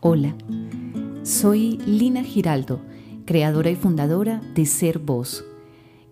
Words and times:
Hola, 0.00 0.36
soy 1.24 1.78
Lina 1.84 2.22
Giraldo, 2.22 2.80
creadora 3.24 3.68
y 3.68 3.74
fundadora 3.74 4.40
de 4.54 4.64
Ser 4.64 5.00
Voz, 5.00 5.44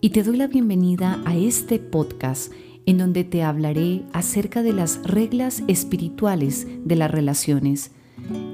y 0.01 0.11
te 0.11 0.25
doy 0.25 0.37
la 0.37 0.49
bienvenida 0.49 1.23
a 1.25 1.37
este 1.37 1.79
podcast 1.79 2.53
en 2.85 2.99
donde 2.99 3.23
te 3.23 3.45
hablaré 3.45 4.03
acerca 4.13 4.65
de 4.65 4.73
las 4.73 5.01
reglas 5.05 5.63
espirituales 5.69 6.67
de 6.85 6.97
las 6.97 7.13
relaciones 7.13 7.93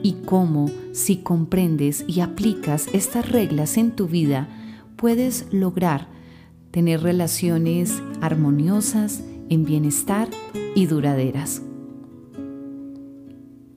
y 0.03 0.16
cómo, 0.26 0.71
si 0.93 1.22
comprendes 1.22 2.04
y 2.07 2.21
aplicas 2.21 2.89
estas 2.93 3.32
reglas 3.32 3.79
en 3.79 3.93
tu 3.96 4.08
vida, 4.08 4.49
puedes 4.96 5.46
lograr 5.50 6.08
tener 6.72 7.03
relaciones 7.03 8.03
armoniosas, 8.21 9.22
en 9.49 9.64
bienestar 9.64 10.29
y 10.75 10.85
duraderas. 10.85 11.62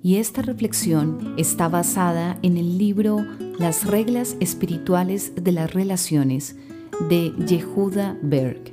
Y 0.06 0.18
esta 0.18 0.44
reflexión 0.44 1.34
está 1.36 1.68
basada 1.68 2.38
en 2.44 2.58
el 2.58 2.78
libro 2.78 3.26
Las 3.58 3.88
reglas 3.88 4.38
espirituales 4.40 5.34
de 5.36 5.52
las 5.52 5.74
relaciones 5.74 6.58
de 7.10 7.34
Yehuda 7.48 8.16
Berg. 8.22 8.72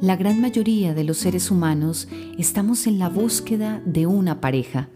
La 0.00 0.14
gran 0.14 0.40
mayoría 0.40 0.94
de 0.94 1.02
los 1.02 1.16
seres 1.16 1.50
humanos 1.50 2.06
estamos 2.38 2.86
en 2.86 3.00
la 3.00 3.08
búsqueda 3.08 3.82
de 3.84 4.06
una 4.06 4.40
pareja, 4.40 4.88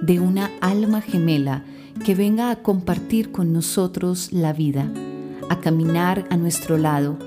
de 0.00 0.20
una 0.20 0.50
alma 0.62 1.02
gemela 1.02 1.66
que 2.06 2.14
venga 2.14 2.50
a 2.50 2.62
compartir 2.62 3.32
con 3.32 3.52
nosotros 3.52 4.32
la 4.32 4.54
vida, 4.54 4.90
a 5.50 5.60
caminar 5.60 6.26
a 6.30 6.38
nuestro 6.38 6.78
lado, 6.78 7.18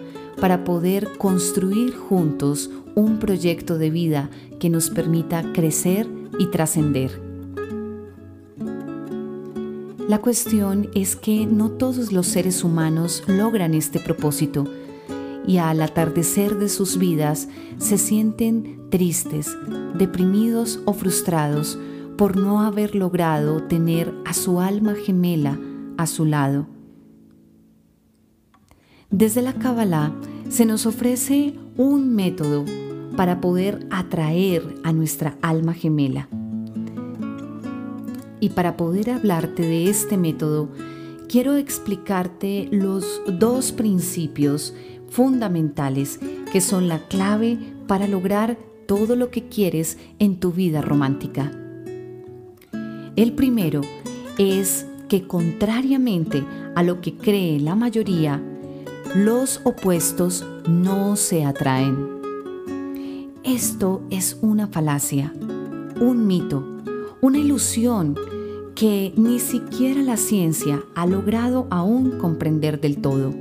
para 0.42 0.64
poder 0.64 1.08
construir 1.20 1.96
juntos 1.96 2.72
un 2.96 3.20
proyecto 3.20 3.78
de 3.78 3.90
vida 3.90 4.30
que 4.60 4.70
nos 4.70 4.90
permita 4.90 5.54
crecer 5.54 6.10
y 6.40 6.48
trascender. 6.48 7.22
La 10.08 10.22
cuestión 10.22 10.90
es 10.94 11.16
que 11.16 11.46
no 11.46 11.72
todos 11.72 12.12
los 12.12 12.28
seres 12.28 12.64
humanos 12.64 13.24
logran 13.28 13.74
este 13.74 14.00
propósito 14.00 14.66
y 15.48 15.58
al 15.58 15.82
atardecer 15.82 16.58
de 16.58 16.70
sus 16.70 16.98
vidas 16.98 17.50
se 17.78 17.98
sienten 17.98 18.90
tristes, 18.90 19.56
deprimidos 19.98 20.80
o 20.86 20.94
frustrados 20.94 21.78
por 22.18 22.38
no 22.38 22.62
haber 22.62 22.96
logrado 22.96 23.64
tener 23.64 24.14
a 24.26 24.34
su 24.34 24.62
alma 24.62 24.96
gemela 24.96 25.60
a 25.98 26.08
su 26.08 26.26
lado. 26.26 26.68
Desde 29.10 29.42
la 29.42 29.54
Kabbalah 29.54 30.14
se 30.50 30.66
nos 30.66 30.86
ofrece 30.86 31.56
un 31.78 32.16
método 32.16 32.66
para 33.16 33.42
poder 33.42 33.88
atraer 33.92 34.76
a 34.84 34.92
nuestra 34.94 35.38
alma 35.42 35.74
gemela. 35.74 36.28
Y 38.40 38.50
para 38.50 38.78
poder 38.78 39.10
hablarte 39.10 39.64
de 39.64 39.90
este 39.90 40.18
método, 40.18 40.70
quiero 41.28 41.56
explicarte 41.56 42.68
los 42.72 43.22
dos 43.28 43.72
principios 43.72 44.74
fundamentales 45.10 46.20
que 46.52 46.62
son 46.62 46.88
la 46.88 47.00
clave 47.08 47.58
para 47.88 48.08
lograr 48.08 48.58
todo 48.88 49.16
lo 49.16 49.32
que 49.32 49.48
quieres 49.48 49.98
en 50.20 50.40
tu 50.40 50.52
vida 50.52 50.82
romántica. 50.82 51.52
El 53.16 53.34
primero 53.34 53.82
es 54.38 54.86
que 55.08 55.26
contrariamente 55.26 56.44
a 56.76 56.84
lo 56.84 57.02
que 57.02 57.16
cree 57.16 57.60
la 57.60 57.76
mayoría, 57.76 58.42
los 59.16 59.62
opuestos 59.64 60.46
no 60.68 61.16
se 61.16 61.46
atraen. 61.46 62.15
Esto 63.46 64.02
es 64.10 64.40
una 64.42 64.66
falacia, 64.66 65.32
un 66.02 66.26
mito, 66.26 66.66
una 67.22 67.38
ilusión 67.38 68.16
que 68.74 69.14
ni 69.16 69.38
siquiera 69.38 70.02
la 70.02 70.18
ciencia 70.18 70.82
ha 70.96 71.06
logrado 71.06 71.68
aún 71.70 72.18
comprender 72.18 72.82
del 72.82 72.98
todo. 72.98 73.36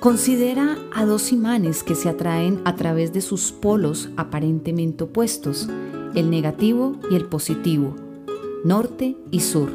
Considera 0.00 0.78
a 0.94 1.04
dos 1.04 1.30
imanes 1.30 1.82
que 1.82 1.94
se 1.94 2.08
atraen 2.08 2.62
a 2.64 2.74
través 2.74 3.12
de 3.12 3.20
sus 3.20 3.52
polos 3.52 4.08
aparentemente 4.16 5.04
opuestos, 5.04 5.68
el 6.14 6.30
negativo 6.30 6.96
y 7.10 7.16
el 7.16 7.26
positivo, 7.26 7.94
norte 8.64 9.14
y 9.30 9.40
sur. 9.40 9.72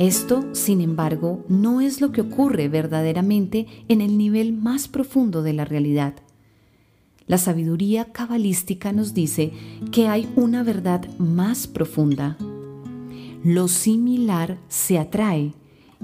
Esto, 0.00 0.44
sin 0.54 0.80
embargo, 0.80 1.44
no 1.48 1.80
es 1.80 2.00
lo 2.00 2.10
que 2.10 2.22
ocurre 2.22 2.66
verdaderamente 2.66 3.68
en 3.86 4.00
el 4.00 4.18
nivel 4.18 4.52
más 4.54 4.88
profundo 4.88 5.44
de 5.44 5.52
la 5.52 5.64
realidad. 5.64 6.14
La 7.26 7.38
sabiduría 7.38 8.12
cabalística 8.12 8.92
nos 8.92 9.14
dice 9.14 9.52
que 9.90 10.08
hay 10.08 10.28
una 10.36 10.62
verdad 10.62 11.08
más 11.18 11.66
profunda. 11.66 12.36
Lo 13.42 13.68
similar 13.68 14.58
se 14.68 14.98
atrae 14.98 15.54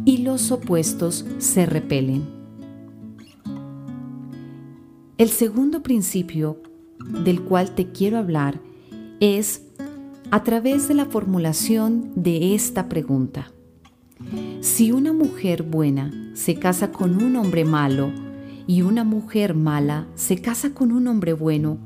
y 0.05 0.19
los 0.19 0.51
opuestos 0.51 1.27
se 1.39 1.67
repelen. 1.67 2.23
El 5.19 5.29
segundo 5.29 5.83
principio 5.83 6.63
del 7.25 7.43
cual 7.43 7.75
te 7.75 7.93
quiero 7.93 8.17
hablar 8.17 8.59
es 9.21 9.67
a 10.31 10.43
través 10.43 10.89
de 10.89 10.95
la 10.95 11.05
formulación 11.05 12.13
de 12.15 12.55
esta 12.55 12.89
pregunta. 12.89 13.53
Si 14.61 14.93
una 14.93 15.13
mujer 15.13 15.63
buena 15.65 16.33
se 16.35 16.55
casa 16.55 16.93
con 16.93 17.23
un 17.23 17.37
hombre 17.37 17.67
malo 17.67 18.30
y 18.71 18.83
una 18.83 19.03
mujer 19.03 19.55
mala 19.55 20.07
se 20.15 20.41
casa 20.41 20.75
con 20.75 20.93
un 20.93 21.09
hombre 21.09 21.33
bueno, 21.33 21.77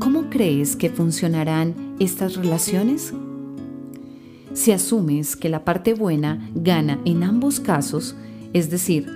¿cómo 0.00 0.28
crees 0.28 0.74
que 0.74 0.90
funcionarán 0.90 1.94
estas 2.00 2.34
relaciones? 2.34 3.14
Si 4.52 4.72
asumes 4.72 5.36
que 5.36 5.48
la 5.48 5.64
parte 5.64 5.94
buena 5.94 6.50
gana 6.52 6.98
en 7.04 7.22
ambos 7.22 7.60
casos, 7.60 8.16
es 8.52 8.70
decir, 8.70 9.06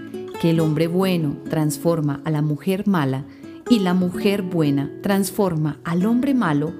que 0.41 0.51
el 0.51 0.61
hombre 0.61 0.87
bueno 0.87 1.37
transforma 1.49 2.21
a 2.25 2.31
la 2.31 2.43
mujer 2.43 2.87
mala 2.87 3.25
y 3.69 3.81
la 3.81 3.93
mujer 3.93 4.43
buena 4.43 4.89
transforma 5.03 5.81
al 5.83 6.07
hombre 6.07 6.33
malo, 6.33 6.73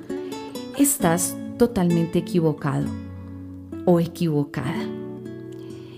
estás 0.79 1.37
totalmente 1.59 2.21
equivocado 2.21 2.87
o 3.85 3.99
equivocada. 3.99 4.87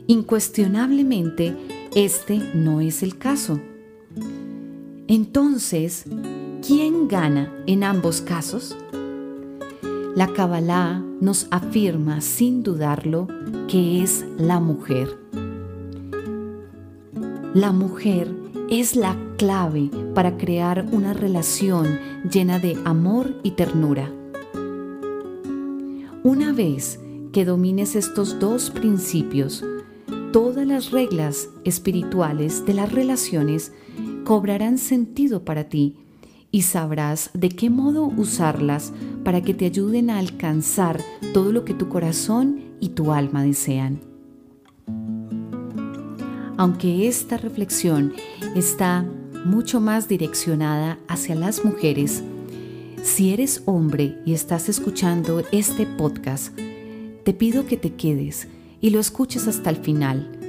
Incuestionablemente, 0.06 1.54
este 1.94 2.40
no 2.54 2.80
es 2.80 3.02
el 3.02 3.18
caso. 3.18 3.60
Entonces, 5.14 6.06
¿quién 6.66 7.06
gana 7.06 7.52
en 7.66 7.84
ambos 7.84 8.22
casos? 8.22 8.74
La 10.16 10.32
Kabbalah 10.32 11.04
nos 11.20 11.48
afirma 11.50 12.22
sin 12.22 12.62
dudarlo 12.62 13.28
que 13.68 14.02
es 14.02 14.24
la 14.38 14.58
mujer. 14.58 15.18
La 17.52 17.72
mujer 17.72 18.34
es 18.70 18.96
la 18.96 19.14
clave 19.36 19.90
para 20.14 20.38
crear 20.38 20.88
una 20.92 21.12
relación 21.12 21.98
llena 22.32 22.58
de 22.58 22.78
amor 22.86 23.38
y 23.42 23.50
ternura. 23.50 24.10
Una 26.22 26.54
vez 26.54 26.98
que 27.34 27.44
domines 27.44 27.96
estos 27.96 28.40
dos 28.40 28.70
principios, 28.70 29.62
todas 30.32 30.66
las 30.66 30.90
reglas 30.90 31.50
espirituales 31.64 32.64
de 32.64 32.72
las 32.72 32.90
relaciones 32.90 33.72
cobrarán 34.24 34.78
sentido 34.78 35.44
para 35.44 35.68
ti 35.68 35.96
y 36.50 36.62
sabrás 36.62 37.30
de 37.34 37.48
qué 37.48 37.70
modo 37.70 38.04
usarlas 38.04 38.92
para 39.24 39.40
que 39.40 39.54
te 39.54 39.66
ayuden 39.66 40.10
a 40.10 40.18
alcanzar 40.18 41.00
todo 41.32 41.50
lo 41.50 41.64
que 41.64 41.74
tu 41.74 41.88
corazón 41.88 42.60
y 42.78 42.90
tu 42.90 43.12
alma 43.12 43.42
desean. 43.42 44.00
Aunque 46.58 47.08
esta 47.08 47.38
reflexión 47.38 48.12
está 48.54 49.04
mucho 49.46 49.80
más 49.80 50.08
direccionada 50.08 50.98
hacia 51.08 51.34
las 51.34 51.64
mujeres, 51.64 52.22
si 53.02 53.32
eres 53.32 53.62
hombre 53.64 54.18
y 54.24 54.34
estás 54.34 54.68
escuchando 54.68 55.42
este 55.50 55.86
podcast, 55.86 56.56
te 57.24 57.32
pido 57.32 57.66
que 57.66 57.76
te 57.76 57.94
quedes 57.94 58.46
y 58.80 58.90
lo 58.90 59.00
escuches 59.00 59.48
hasta 59.48 59.70
el 59.70 59.76
final, 59.76 60.41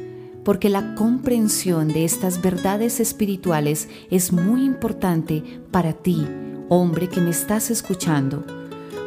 porque 0.43 0.69
la 0.69 0.95
comprensión 0.95 1.87
de 1.87 2.05
estas 2.05 2.41
verdades 2.41 2.99
espirituales 2.99 3.87
es 4.09 4.31
muy 4.31 4.63
importante 4.65 5.43
para 5.71 5.93
ti, 5.93 6.25
hombre 6.69 7.09
que 7.09 7.21
me 7.21 7.29
estás 7.29 7.71
escuchando, 7.71 8.45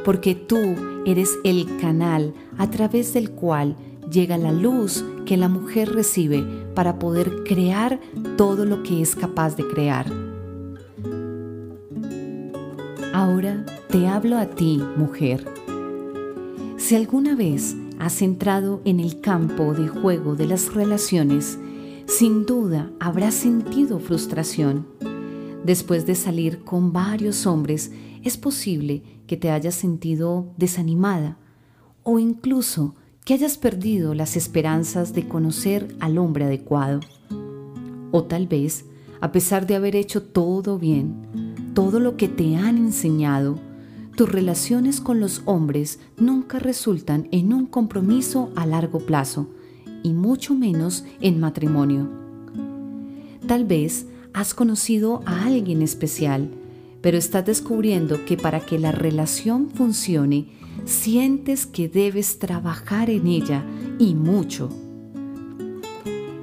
porque 0.04 0.34
tú 0.34 0.74
eres 1.04 1.30
el 1.44 1.78
canal 1.78 2.34
a 2.58 2.70
través 2.70 3.12
del 3.12 3.30
cual 3.30 3.76
llega 4.10 4.38
la 4.38 4.52
luz 4.52 5.04
que 5.24 5.36
la 5.36 5.48
mujer 5.48 5.92
recibe 5.92 6.44
para 6.74 6.98
poder 6.98 7.44
crear 7.44 8.00
todo 8.36 8.64
lo 8.64 8.82
que 8.82 9.02
es 9.02 9.14
capaz 9.14 9.56
de 9.56 9.66
crear. 9.66 10.06
Ahora 13.12 13.64
te 13.88 14.06
hablo 14.06 14.36
a 14.36 14.46
ti, 14.46 14.82
mujer. 14.96 15.44
Si 16.76 16.94
alguna 16.94 17.34
vez 17.34 17.74
has 18.06 18.22
entrado 18.22 18.80
en 18.84 19.00
el 19.00 19.20
campo 19.20 19.74
de 19.74 19.88
juego 19.88 20.36
de 20.36 20.46
las 20.46 20.72
relaciones, 20.72 21.58
sin 22.06 22.46
duda 22.46 22.92
habrás 23.00 23.34
sentido 23.34 23.98
frustración. 23.98 24.86
Después 25.64 26.06
de 26.06 26.14
salir 26.14 26.62
con 26.62 26.92
varios 26.92 27.48
hombres, 27.48 27.90
es 28.22 28.36
posible 28.36 29.02
que 29.26 29.36
te 29.36 29.50
hayas 29.50 29.74
sentido 29.74 30.46
desanimada 30.56 31.36
o 32.04 32.20
incluso 32.20 32.94
que 33.24 33.34
hayas 33.34 33.58
perdido 33.58 34.14
las 34.14 34.36
esperanzas 34.36 35.12
de 35.12 35.26
conocer 35.26 35.96
al 35.98 36.16
hombre 36.18 36.44
adecuado. 36.44 37.00
O 38.12 38.22
tal 38.22 38.46
vez, 38.46 38.84
a 39.20 39.32
pesar 39.32 39.66
de 39.66 39.74
haber 39.74 39.96
hecho 39.96 40.22
todo 40.22 40.78
bien, 40.78 41.72
todo 41.74 41.98
lo 41.98 42.16
que 42.16 42.28
te 42.28 42.54
han 42.54 42.76
enseñado, 42.78 43.58
tus 44.16 44.32
relaciones 44.32 45.02
con 45.02 45.20
los 45.20 45.42
hombres 45.44 46.00
nunca 46.16 46.58
resultan 46.58 47.28
en 47.32 47.52
un 47.52 47.66
compromiso 47.66 48.50
a 48.56 48.64
largo 48.64 48.98
plazo 49.00 49.46
y 50.02 50.14
mucho 50.14 50.54
menos 50.54 51.04
en 51.20 51.38
matrimonio. 51.38 52.08
Tal 53.46 53.66
vez 53.66 54.06
has 54.32 54.54
conocido 54.54 55.22
a 55.26 55.44
alguien 55.44 55.82
especial, 55.82 56.50
pero 57.02 57.18
estás 57.18 57.44
descubriendo 57.44 58.24
que 58.24 58.38
para 58.38 58.60
que 58.60 58.78
la 58.78 58.90
relación 58.90 59.68
funcione, 59.68 60.48
sientes 60.86 61.66
que 61.66 61.88
debes 61.88 62.38
trabajar 62.38 63.10
en 63.10 63.26
ella 63.26 63.64
y 63.98 64.14
mucho. 64.14 64.70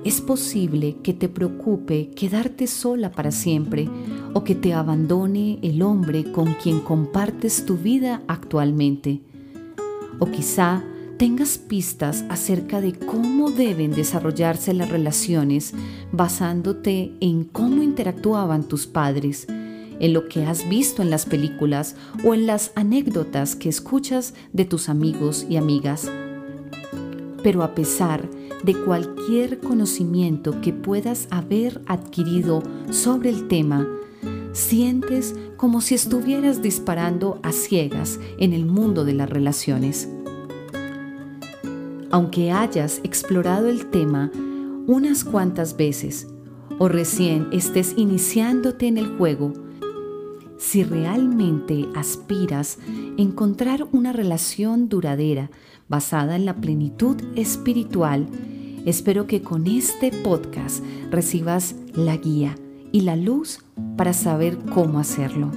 Es 0.06 0.20
posible 0.20 0.98
que 1.02 1.14
te 1.14 1.30
preocupe 1.30 2.10
quedarte 2.10 2.68
sola 2.68 3.12
para 3.12 3.32
siempre 3.32 3.88
o 4.34 4.44
que 4.44 4.54
te 4.54 4.74
abandone 4.74 5.60
el 5.62 5.82
hombre 5.82 6.30
con 6.32 6.54
quien 6.56 6.82
compartes 6.82 7.66
tu 7.66 7.78
vida 7.78 8.22
actualmente. 8.28 9.22
O 10.20 10.26
quizá 10.26 10.84
tengas 11.18 11.58
pistas 11.58 12.26
acerca 12.30 12.82
de 12.82 12.94
cómo 12.94 13.50
deben 13.50 13.92
desarrollarse 13.92 14.74
las 14.74 14.90
relaciones 14.90 15.74
basándote 16.12 17.14
en 17.22 17.46
cómo 17.46 17.82
interactuaban 17.82 18.68
tus 18.68 18.88
padres, 18.88 19.48
en 19.48 20.12
lo 20.12 20.28
que 20.28 20.44
has 20.46 20.68
visto 20.68 21.02
en 21.02 21.12
las 21.12 21.26
películas 21.26 21.96
o 22.26 22.34
en 22.34 22.46
las 22.46 22.74
anécdotas 22.76 23.56
que 23.56 23.70
escuchas 23.70 24.34
de 24.52 24.66
tus 24.66 24.90
amigos 24.90 25.46
y 25.50 25.56
amigas. 25.56 26.12
Pero 27.44 27.62
a 27.62 27.76
pesar 27.76 28.28
de 28.64 28.74
cualquier 28.74 29.60
conocimiento 29.60 30.62
que 30.62 30.74
puedas 30.74 31.28
haber 31.30 31.82
adquirido 31.86 32.64
sobre 32.90 33.30
el 33.30 33.48
tema, 33.48 33.88
sientes 34.54 35.36
como 35.58 35.82
si 35.82 35.96
estuvieras 35.96 36.62
disparando 36.62 37.40
a 37.44 37.52
ciegas 37.52 38.20
en 38.38 38.54
el 38.54 38.66
mundo 38.66 39.04
de 39.04 39.14
las 39.14 39.30
relaciones. 39.30 40.08
Aunque 42.12 42.52
hayas 42.52 43.02
explorado 43.04 43.68
el 43.68 43.88
tema 43.88 44.32
unas 44.86 45.24
cuantas 45.24 45.76
veces 45.76 46.28
o 46.80 46.88
recién 46.88 47.48
estés 47.52 47.94
iniciándote 47.98 48.88
en 48.88 48.98
el 48.98 49.18
juego, 49.18 49.54
si 50.58 50.84
realmente 50.84 51.88
aspiras 51.96 52.78
a 52.80 53.22
encontrar 53.22 53.88
una 53.92 54.14
relación 54.14 54.88
duradera 54.88 55.50
basada 55.88 56.36
en 56.36 56.46
la 56.46 56.56
plenitud 56.56 57.18
espiritual, 57.36 58.28
espero 58.86 59.28
que 59.28 59.42
con 59.42 59.68
este 59.68 60.12
podcast 60.12 60.84
recibas 61.10 61.76
la 61.94 62.18
guía 62.18 62.56
y 62.92 63.02
la 63.02 63.16
luz 63.16 63.60
para 63.98 64.14
saber 64.14 64.58
cómo 64.74 65.00
hacerlo. 65.00 65.52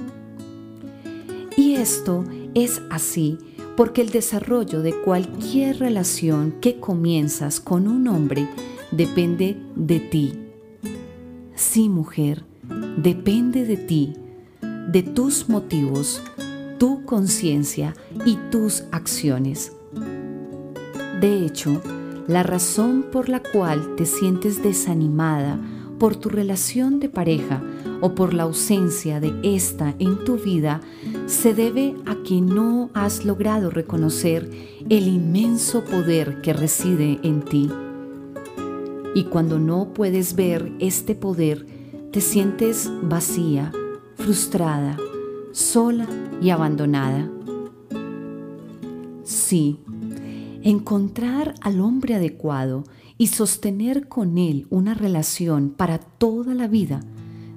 Y 1.55 1.75
esto 1.75 2.23
es 2.53 2.81
así 2.89 3.37
porque 3.77 4.01
el 4.01 4.09
desarrollo 4.09 4.81
de 4.81 4.93
cualquier 4.93 5.79
relación 5.79 6.55
que 6.61 6.79
comienzas 6.79 7.59
con 7.59 7.87
un 7.87 8.07
hombre 8.07 8.47
depende 8.91 9.55
de 9.75 9.99
ti. 9.99 10.33
Sí, 11.55 11.87
mujer, 11.87 12.43
depende 12.97 13.65
de 13.65 13.77
ti, 13.77 14.13
de 14.91 15.03
tus 15.03 15.47
motivos, 15.47 16.21
tu 16.79 17.05
conciencia 17.05 17.95
y 18.25 18.37
tus 18.51 18.83
acciones. 18.91 19.76
De 21.19 21.45
hecho, 21.45 21.81
la 22.27 22.43
razón 22.43 23.05
por 23.11 23.29
la 23.29 23.41
cual 23.41 23.95
te 23.95 24.05
sientes 24.05 24.61
desanimada 24.61 25.59
por 25.97 26.15
tu 26.15 26.29
relación 26.29 26.99
de 26.99 27.09
pareja 27.09 27.61
o 28.01 28.13
por 28.13 28.33
la 28.33 28.43
ausencia 28.43 29.19
de 29.19 29.33
esta 29.43 29.95
en 29.97 30.23
tu 30.23 30.37
vida 30.37 30.81
se 31.25 31.53
debe 31.53 31.95
a 32.05 32.15
que 32.23 32.41
no 32.41 32.91
has 32.93 33.25
logrado 33.25 33.71
reconocer 33.71 34.49
el 34.89 35.07
inmenso 35.07 35.83
poder 35.83 36.41
que 36.41 36.53
reside 36.53 37.19
en 37.23 37.41
ti. 37.41 37.71
Y 39.15 39.23
cuando 39.23 39.57
no 39.57 39.93
puedes 39.93 40.35
ver 40.35 40.71
este 40.79 41.15
poder, 41.15 41.65
te 42.11 42.21
sientes 42.21 42.91
vacía, 43.01 43.71
frustrada, 44.15 44.97
sola 45.51 46.07
y 46.39 46.51
abandonada. 46.51 47.27
Sí, 49.23 49.79
encontrar 50.69 51.55
al 51.61 51.79
hombre 51.79 52.15
adecuado 52.15 52.83
y 53.17 53.27
sostener 53.27 54.09
con 54.09 54.37
Él 54.37 54.67
una 54.69 54.93
relación 54.93 55.69
para 55.69 55.97
toda 55.97 56.53
la 56.53 56.67
vida 56.67 56.99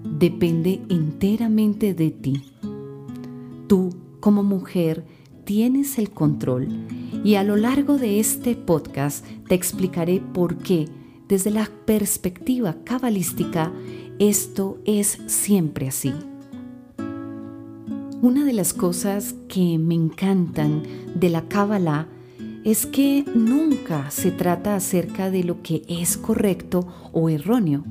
depende 0.04 0.80
enteramente 0.88 1.92
de 1.92 2.12
ti. 2.12 2.44
Tú, 3.66 3.90
como 4.20 4.44
mujer, 4.44 5.04
tienes 5.44 5.98
el 5.98 6.10
control 6.10 6.68
y 7.24 7.34
a 7.34 7.42
lo 7.42 7.56
largo 7.56 7.98
de 7.98 8.20
este 8.20 8.54
podcast 8.54 9.26
te 9.48 9.56
explicaré 9.56 10.20
por 10.20 10.58
qué, 10.58 10.88
desde 11.28 11.50
la 11.50 11.68
perspectiva 11.86 12.76
cabalística, 12.84 13.72
esto 14.20 14.78
es 14.84 15.18
siempre 15.26 15.88
así. 15.88 16.12
Una 18.22 18.44
de 18.44 18.52
las 18.52 18.72
cosas 18.72 19.34
que 19.48 19.78
me 19.78 19.96
encantan 19.96 20.84
de 21.16 21.28
la 21.28 21.48
Kabbalah 21.48 22.06
es 22.64 22.86
que 22.86 23.24
nunca 23.34 24.10
se 24.10 24.30
trata 24.30 24.76
acerca 24.76 25.30
de 25.30 25.44
lo 25.44 25.62
que 25.62 25.82
es 25.88 26.16
correcto 26.16 26.86
o 27.12 27.28
erróneo. 27.28 27.84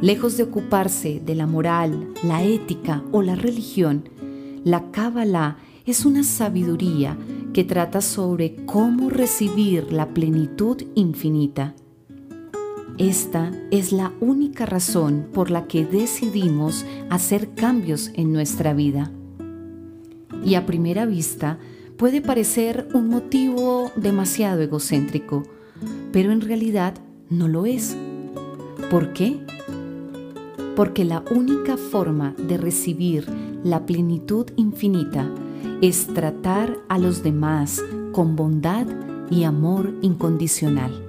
Lejos 0.00 0.36
de 0.38 0.44
ocuparse 0.44 1.20
de 1.24 1.34
la 1.34 1.46
moral, 1.46 2.08
la 2.22 2.42
ética 2.42 3.02
o 3.12 3.20
la 3.20 3.34
religión, 3.34 4.08
la 4.64 4.90
Kabbalah 4.90 5.58
es 5.84 6.06
una 6.06 6.24
sabiduría 6.24 7.18
que 7.52 7.64
trata 7.64 8.00
sobre 8.00 8.56
cómo 8.64 9.10
recibir 9.10 9.92
la 9.92 10.08
plenitud 10.08 10.82
infinita. 10.94 11.74
Esta 12.96 13.50
es 13.70 13.92
la 13.92 14.12
única 14.20 14.66
razón 14.66 15.28
por 15.32 15.50
la 15.50 15.66
que 15.66 15.84
decidimos 15.84 16.86
hacer 17.08 17.54
cambios 17.54 18.10
en 18.14 18.32
nuestra 18.32 18.72
vida. 18.72 19.10
Y 20.44 20.54
a 20.54 20.66
primera 20.66 21.06
vista, 21.06 21.58
puede 22.00 22.22
parecer 22.22 22.88
un 22.94 23.08
motivo 23.08 23.92
demasiado 23.94 24.62
egocéntrico, 24.62 25.42
pero 26.12 26.32
en 26.32 26.40
realidad 26.40 26.94
no 27.28 27.46
lo 27.46 27.66
es. 27.66 27.94
¿Por 28.90 29.12
qué? 29.12 29.38
Porque 30.74 31.04
la 31.04 31.22
única 31.30 31.76
forma 31.76 32.34
de 32.38 32.56
recibir 32.56 33.26
la 33.64 33.84
plenitud 33.84 34.46
infinita 34.56 35.30
es 35.82 36.06
tratar 36.06 36.78
a 36.88 36.98
los 36.98 37.22
demás 37.22 37.84
con 38.12 38.34
bondad 38.34 38.86
y 39.30 39.44
amor 39.44 39.92
incondicional. 40.00 41.04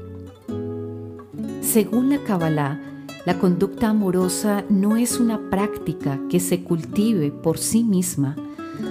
Según 1.61 2.09
la 2.09 2.17
Kabbalah, 2.17 2.81
la 3.25 3.39
conducta 3.39 3.87
amorosa 3.87 4.65
no 4.67 4.97
es 4.97 5.21
una 5.21 5.39
práctica 5.49 6.19
que 6.29 6.41
se 6.41 6.65
cultive 6.65 7.31
por 7.31 7.59
sí 7.59 7.85
misma, 7.85 8.35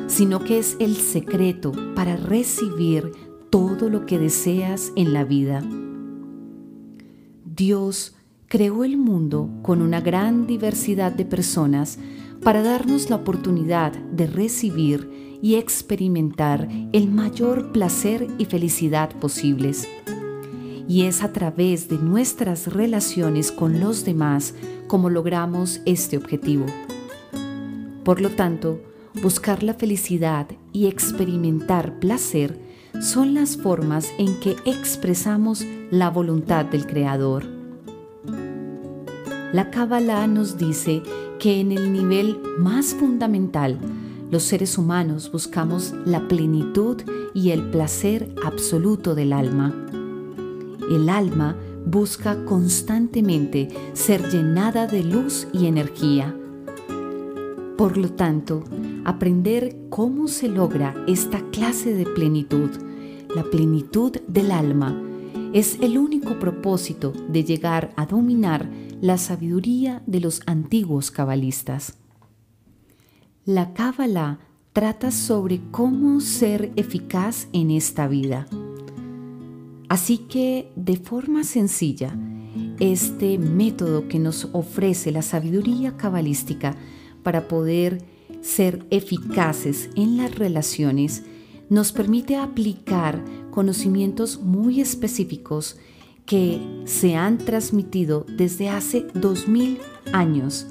sino 0.07 0.45
que 0.45 0.59
es 0.59 0.77
el 0.81 0.97
secreto 0.97 1.73
para 1.95 2.17
recibir 2.17 3.13
todo 3.51 3.89
lo 3.89 4.07
que 4.07 4.19
deseas 4.19 4.93
en 4.97 5.13
la 5.13 5.25
vida. 5.25 5.63
Dios 7.45 8.15
creó 8.47 8.85
el 8.85 8.97
mundo 8.97 9.51
con 9.63 9.83
una 9.83 10.01
gran 10.01 10.47
diversidad 10.47 11.13
de 11.13 11.25
personas 11.25 11.99
para 12.43 12.63
darnos 12.63 13.11
la 13.11 13.17
oportunidad 13.17 13.93
de 13.93 14.27
recibir 14.27 15.39
y 15.43 15.55
experimentar 15.57 16.69
el 16.93 17.11
mayor 17.11 17.73
placer 17.73 18.27
y 18.39 18.45
felicidad 18.47 19.11
posibles. 19.21 19.89
Y 20.89 21.03
es 21.03 21.23
a 21.23 21.33
través 21.33 21.89
de 21.89 21.99
nuestras 21.99 22.73
relaciones 22.73 23.53
con 23.53 23.81
los 23.81 24.05
demás 24.05 24.55
como 24.87 25.09
logramos 25.09 25.81
este 25.85 26.17
objetivo. 26.17 26.67
Por 28.05 28.21
lo 28.21 28.31
tanto, 28.31 28.81
buscar 29.23 29.63
la 29.63 29.75
felicidad 29.75 30.47
y 30.73 30.87
experimentar 30.87 31.99
placer 31.99 32.59
son 33.01 33.35
las 33.35 33.57
formas 33.57 34.11
en 34.19 34.39
que 34.41 34.57
expresamos 34.65 35.65
la 35.91 36.11
voluntad 36.11 36.65
del 36.65 36.87
Creador. 36.87 37.45
La 39.53 39.71
Kabbalah 39.71 40.27
nos 40.27 40.59
dice 40.59 41.03
que 41.39 41.61
en 41.61 41.73
el 41.73 41.93
nivel 41.93 42.39
más 42.59 42.95
fundamental, 42.95 43.79
los 44.31 44.45
seres 44.45 44.79
humanos 44.79 45.33
buscamos 45.33 45.93
la 46.05 46.29
plenitud 46.29 47.03
y 47.35 47.51
el 47.51 47.71
placer 47.71 48.33
absoluto 48.45 49.15
del 49.15 49.33
alma. 49.33 49.75
El 50.89 51.09
alma 51.09 51.57
busca 51.85 52.45
constantemente 52.45 53.69
ser 53.93 54.29
llenada 54.31 54.87
de 54.87 55.03
luz 55.03 55.49
y 55.53 55.67
energía. 55.67 56.37
Por 57.77 57.97
lo 57.97 58.11
tanto, 58.13 58.63
aprender 59.05 59.77
cómo 59.89 60.29
se 60.29 60.49
logra 60.49 60.95
esta 61.07 61.41
clase 61.51 61.95
de 61.95 62.05
plenitud, 62.05 62.71
la 63.35 63.45
plenitud 63.45 64.13
del 64.29 64.51
alma, 64.51 65.01
es 65.53 65.79
el 65.81 65.99
único 65.99 66.39
propósito 66.39 67.13
de 67.29 67.45
llegar 67.45 67.93
a 67.97 68.07
dominar 68.07 68.69
la 69.01 69.19
sabiduría 69.19 70.03
de 70.07 70.21
los 70.21 70.43
antiguos 70.47 71.11
cabalistas. 71.11 71.97
La 73.45 73.73
Cábala 73.73 74.39
trata 74.73 75.11
sobre 75.11 75.61
cómo 75.71 76.21
ser 76.21 76.71
eficaz 76.77 77.49
en 77.53 77.71
esta 77.71 78.07
vida. 78.07 78.47
Así 79.89 80.19
que, 80.19 80.71
de 80.77 80.97
forma 80.97 81.43
sencilla, 81.43 82.17
este 82.79 83.39
método 83.39 84.07
que 84.07 84.19
nos 84.19 84.49
ofrece 84.53 85.11
la 85.11 85.23
sabiduría 85.23 85.97
cabalística 85.97 86.77
para 87.23 87.49
poder 87.49 88.05
ser 88.41 88.87
eficaces 88.91 89.91
en 89.97 90.17
las 90.17 90.35
relaciones 90.35 91.25
nos 91.69 91.93
permite 91.93 92.37
aplicar 92.37 93.25
conocimientos 93.51 94.41
muy 94.43 94.81
específicos 94.81 95.79
que 96.27 96.61
se 96.85 97.17
han 97.17 97.39
transmitido 97.39 98.25
desde 98.29 98.69
hace 98.69 99.07
dos 99.15 99.49
mil 99.49 99.79
años 100.13 100.67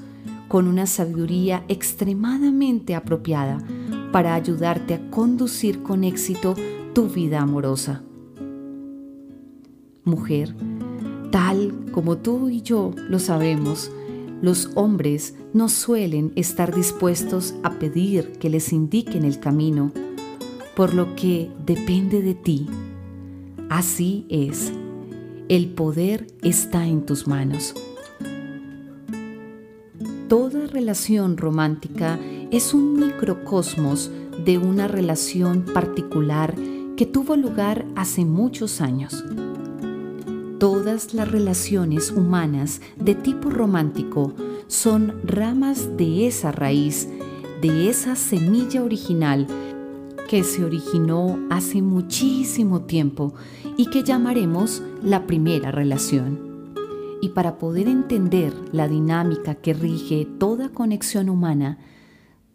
con 0.48 0.66
una 0.66 0.86
sabiduría 0.86 1.64
extremadamente 1.68 2.94
apropiada 2.94 3.58
para 4.10 4.34
ayudarte 4.34 4.94
a 4.94 5.10
conducir 5.10 5.82
con 5.82 6.02
éxito 6.02 6.54
tu 6.92 7.08
vida 7.08 7.40
amorosa. 7.40 8.02
Mujer, 10.04 10.54
tal 11.30 11.86
como 11.92 12.18
tú 12.18 12.48
y 12.48 12.62
yo 12.62 12.92
lo 13.08 13.18
sabemos, 13.18 13.92
los 14.42 14.70
hombres 14.74 15.34
no 15.52 15.68
suelen 15.68 16.32
estar 16.36 16.74
dispuestos 16.74 17.54
a 17.62 17.78
pedir 17.78 18.32
que 18.32 18.48
les 18.50 18.72
indiquen 18.72 19.24
el 19.24 19.38
camino, 19.38 19.92
por 20.74 20.94
lo 20.94 21.14
que 21.14 21.50
depende 21.66 22.22
de 22.22 22.34
ti. 22.34 22.66
Así 23.68 24.26
es, 24.28 24.72
el 25.48 25.70
poder 25.70 26.26
está 26.42 26.86
en 26.86 27.04
tus 27.04 27.26
manos. 27.26 27.74
Toda 30.28 30.66
relación 30.68 31.36
romántica 31.36 32.18
es 32.50 32.72
un 32.72 32.94
microcosmos 32.94 34.10
de 34.44 34.58
una 34.58 34.88
relación 34.88 35.64
particular 35.64 36.54
que 36.96 37.04
tuvo 37.04 37.36
lugar 37.36 37.84
hace 37.96 38.24
muchos 38.24 38.80
años. 38.80 39.24
Todas 40.60 41.14
las 41.14 41.30
relaciones 41.30 42.10
humanas 42.10 42.82
de 42.96 43.14
tipo 43.14 43.48
romántico 43.48 44.34
son 44.66 45.14
ramas 45.24 45.96
de 45.96 46.26
esa 46.26 46.52
raíz, 46.52 47.08
de 47.62 47.88
esa 47.88 48.14
semilla 48.14 48.82
original 48.82 49.46
que 50.28 50.44
se 50.44 50.62
originó 50.62 51.38
hace 51.48 51.80
muchísimo 51.80 52.82
tiempo 52.82 53.32
y 53.78 53.86
que 53.86 54.02
llamaremos 54.02 54.82
la 55.02 55.26
primera 55.26 55.70
relación. 55.70 56.74
Y 57.22 57.30
para 57.30 57.56
poder 57.56 57.88
entender 57.88 58.52
la 58.70 58.86
dinámica 58.86 59.54
que 59.54 59.72
rige 59.72 60.28
toda 60.38 60.68
conexión 60.68 61.30
humana, 61.30 61.78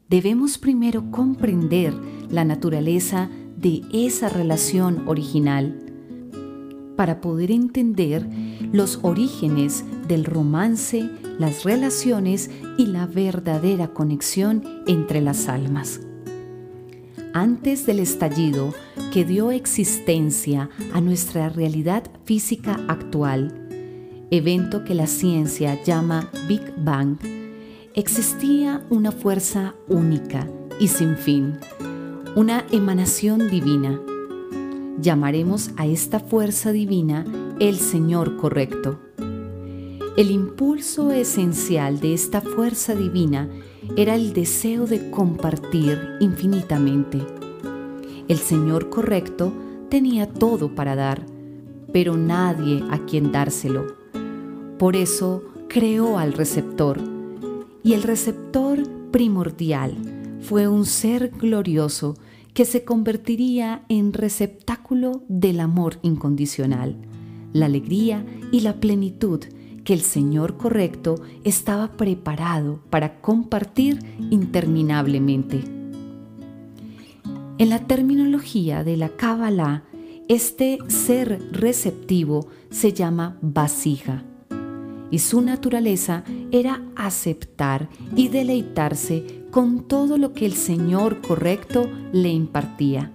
debemos 0.09 0.59
primero 0.59 1.09
comprender 1.09 1.95
la 2.29 2.45
naturaleza 2.45 3.31
de 3.57 3.81
esa 3.91 4.29
relación 4.29 5.07
original 5.07 5.84
para 6.95 7.21
poder 7.21 7.51
entender 7.51 8.27
los 8.71 8.99
orígenes 9.01 9.83
del 10.07 10.25
romance, 10.25 11.09
las 11.39 11.63
relaciones 11.63 12.49
y 12.77 12.87
la 12.87 13.05
verdadera 13.07 13.89
conexión 13.89 14.63
entre 14.87 15.21
las 15.21 15.47
almas. 15.47 15.99
Antes 17.33 17.85
del 17.85 17.99
estallido 17.99 18.73
que 19.11 19.25
dio 19.25 19.51
existencia 19.51 20.69
a 20.93 21.01
nuestra 21.01 21.49
realidad 21.49 22.03
física 22.23 22.79
actual, 22.87 23.65
evento 24.31 24.83
que 24.83 24.95
la 24.95 25.07
ciencia 25.07 25.81
llama 25.83 26.29
Big 26.47 26.61
Bang, 26.77 27.17
existía 27.93 28.85
una 28.89 29.11
fuerza 29.11 29.75
única 29.87 30.47
y 30.79 30.87
sin 30.87 31.17
fin, 31.17 31.57
una 32.35 32.65
emanación 32.71 33.49
divina. 33.49 33.99
Llamaremos 34.97 35.71
a 35.75 35.85
esta 35.85 36.19
fuerza 36.19 36.71
divina 36.71 37.25
el 37.59 37.77
Señor 37.77 38.37
correcto. 38.37 38.99
El 40.15 40.31
impulso 40.31 41.11
esencial 41.11 41.99
de 41.99 42.13
esta 42.13 42.39
fuerza 42.39 42.95
divina 42.95 43.49
era 43.97 44.15
el 44.15 44.31
deseo 44.31 44.87
de 44.87 45.11
compartir 45.11 45.99
infinitamente. 46.21 47.19
El 48.29 48.37
Señor 48.37 48.89
correcto 48.89 49.51
tenía 49.89 50.29
todo 50.29 50.73
para 50.73 50.95
dar, 50.95 51.25
pero 51.91 52.15
nadie 52.15 52.81
a 52.89 52.99
quien 52.99 53.33
dárselo. 53.33 53.87
Por 54.79 54.95
eso 54.95 55.43
creó 55.67 56.17
al 56.17 56.31
receptor 56.31 56.99
y 57.83 57.93
el 57.93 58.03
receptor 58.03 58.81
primordial 59.11 59.95
fue 60.39 60.69
un 60.69 60.85
ser 60.85 61.31
glorioso 61.31 62.15
que 62.55 62.63
se 62.63 62.85
convertiría 62.85 63.83
en 63.89 64.13
receptáculo 64.13 65.23
del 65.27 65.59
amor 65.59 65.99
incondicional, 66.03 66.95
la 67.51 67.65
alegría 67.65 68.25
y 68.49 68.61
la 68.61 68.79
plenitud 68.79 69.41
que 69.83 69.93
el 69.93 69.99
Señor 69.99 70.55
correcto 70.55 71.15
estaba 71.43 71.91
preparado 71.91 72.79
para 72.89 73.19
compartir 73.19 73.99
interminablemente. 74.31 75.65
En 77.57 77.69
la 77.69 77.79
terminología 77.79 78.85
de 78.85 78.95
la 78.95 79.09
Kabbalah, 79.09 79.83
este 80.29 80.79
ser 80.87 81.41
receptivo 81.51 82.47
se 82.69 82.93
llama 82.93 83.37
vasija 83.41 84.23
y 85.11 85.19
su 85.19 85.41
naturaleza 85.41 86.23
era 86.51 86.81
aceptar 86.95 87.89
y 88.15 88.29
deleitarse 88.29 89.44
con 89.55 89.87
todo 89.87 90.17
lo 90.17 90.33
que 90.33 90.45
el 90.45 90.51
Señor 90.51 91.21
correcto 91.21 91.89
le 92.11 92.27
impartía. 92.27 93.13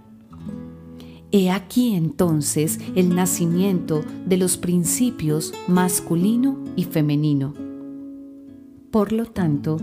He 1.32 1.50
aquí 1.50 1.94
entonces 1.94 2.78
el 2.94 3.14
nacimiento 3.14 4.02
de 4.24 4.38
los 4.38 4.56
principios 4.56 5.52
masculino 5.68 6.64
y 6.76 6.84
femenino. 6.84 7.52
Por 8.90 9.12
lo 9.12 9.26
tanto, 9.26 9.76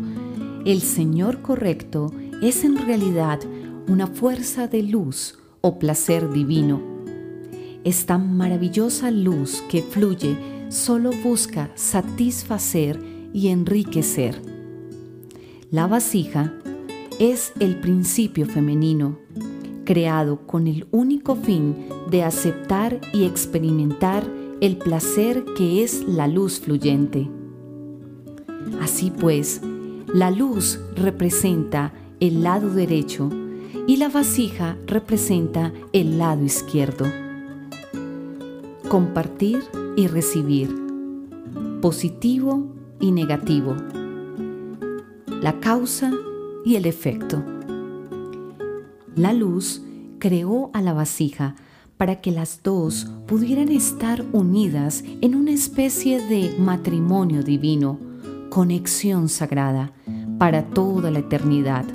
el 0.65 0.81
Señor 0.81 1.43
correcto 1.43 2.11
es 2.41 2.63
en 2.63 2.75
realidad 2.75 3.39
una 3.87 4.07
fuerza 4.07 4.67
de 4.67 4.81
luz 4.81 5.37
o 5.61 5.77
placer 5.77 6.31
divino. 6.33 6.81
Esta 7.83 8.17
maravillosa 8.17 9.11
luz 9.11 9.61
que 9.69 9.83
fluye 9.83 10.35
solo 10.69 11.11
busca 11.23 11.69
satisfacer 11.75 12.99
y 13.31 13.49
enriquecer. 13.49 14.56
La 15.69 15.85
vasija 15.85 16.53
es 17.19 17.51
el 17.59 17.81
principio 17.81 18.45
femenino, 18.45 19.17
creado 19.83 20.47
con 20.47 20.65
el 20.65 20.87
único 20.91 21.35
fin 21.35 21.89
de 22.09 22.23
aceptar 22.23 23.01
y 23.11 23.25
experimentar 23.25 24.23
el 24.61 24.77
placer 24.77 25.43
que 25.57 25.83
es 25.83 26.07
la 26.07 26.29
luz 26.29 26.61
fluyente. 26.61 27.29
Así 28.79 29.11
pues, 29.11 29.59
la 30.13 30.31
luz 30.31 30.79
representa 30.95 31.91
el 32.21 32.43
lado 32.43 32.69
derecho 32.69 33.29
y 33.87 33.97
la 33.97 34.07
vasija 34.07 34.77
representa 34.85 35.73
el 35.91 36.17
lado 36.17 36.45
izquierdo. 36.45 37.07
Compartir 38.87 39.59
y 39.97 40.07
recibir, 40.07 40.73
positivo 41.81 42.67
y 43.01 43.11
negativo, 43.11 43.75
la 45.41 45.59
causa 45.59 46.11
y 46.65 46.75
el 46.75 46.85
efecto. 46.85 47.43
La 49.15 49.33
luz 49.33 49.81
creó 50.19 50.69
a 50.73 50.81
la 50.81 50.93
vasija 50.93 51.55
para 51.97 52.21
que 52.21 52.31
las 52.31 52.61
dos 52.63 53.07
pudieran 53.27 53.69
estar 53.69 54.23
unidas 54.31 55.03
en 55.21 55.35
una 55.35 55.51
especie 55.51 56.25
de 56.27 56.55
matrimonio 56.59 57.43
divino, 57.43 57.99
conexión 58.49 59.29
sagrada, 59.29 59.91
para 60.37 60.65
toda 60.69 61.09
la 61.09 61.19
eternidad. 61.19 61.85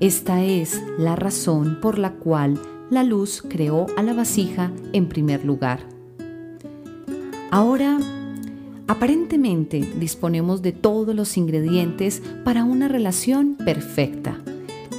Esta 0.00 0.44
es 0.44 0.82
la 0.98 1.16
razón 1.16 1.78
por 1.80 1.98
la 1.98 2.12
cual 2.12 2.60
la 2.90 3.02
luz 3.02 3.42
creó 3.46 3.86
a 3.96 4.02
la 4.02 4.12
vasija 4.12 4.70
en 4.92 5.08
primer 5.08 5.44
lugar. 5.44 5.80
Ahora, 7.50 7.98
aparentemente 8.88 9.80
disponemos 10.00 10.60
de 10.62 10.72
todos 10.72 11.14
los 11.14 11.36
ingredientes 11.36 12.22
para 12.44 12.64
una 12.64 12.88
relación 12.88 13.54
perfecta. 13.54 14.38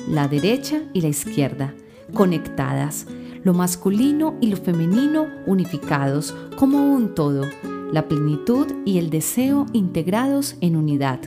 La 0.08 0.28
derecha 0.28 0.84
y 0.94 1.02
la 1.02 1.10
izquierda, 1.10 1.74
conectadas, 2.14 3.06
lo 3.44 3.54
masculino 3.54 4.36
y 4.40 4.48
lo 4.48 4.58
femenino 4.58 5.28
unificados 5.46 6.36
como 6.56 6.94
un 6.94 7.14
todo, 7.14 7.46
la 7.92 8.08
plenitud 8.08 8.68
y 8.86 8.98
el 8.98 9.10
deseo 9.10 9.66
integrados 9.74 10.56
en 10.62 10.78
unidad. 10.78 11.20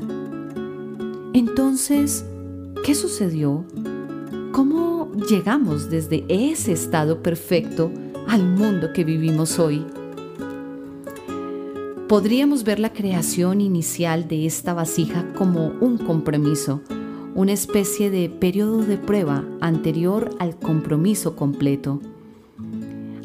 Entonces, 1.35 2.25
¿Qué 2.85 2.97
sucedió? 2.97 3.64
¿Cómo 4.50 5.12
llegamos 5.31 5.88
desde 5.88 6.25
ese 6.28 6.73
estado 6.73 7.23
perfecto 7.23 7.92
al 8.26 8.45
mundo 8.45 8.92
que 8.92 9.04
vivimos 9.04 9.61
hoy? 9.61 9.87
Podríamos 12.12 12.62
ver 12.64 12.78
la 12.78 12.92
creación 12.92 13.62
inicial 13.62 14.28
de 14.28 14.45
esta 14.45 14.75
vasija 14.75 15.33
como 15.33 15.69
un 15.81 15.97
compromiso, 15.97 16.83
una 17.35 17.52
especie 17.52 18.11
de 18.11 18.28
periodo 18.28 18.83
de 18.83 18.99
prueba 18.99 19.47
anterior 19.62 20.37
al 20.38 20.59
compromiso 20.59 21.37
completo. 21.37 22.02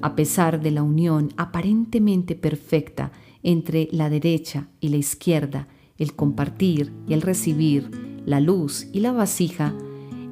A 0.01 0.15
pesar 0.15 0.61
de 0.61 0.71
la 0.71 0.83
unión 0.83 1.33
aparentemente 1.35 2.35
perfecta 2.35 3.11
entre 3.43 3.89
la 3.91 4.09
derecha 4.09 4.69
y 4.79 4.87
la 4.87 4.95
izquierda, 4.95 5.67
el 5.97 6.15
compartir 6.15 6.93
y 7.09 7.13
el 7.13 7.21
recibir, 7.21 8.21
la 8.25 8.39
luz 8.39 8.87
y 8.93 9.01
la 9.01 9.11
vasija, 9.11 9.73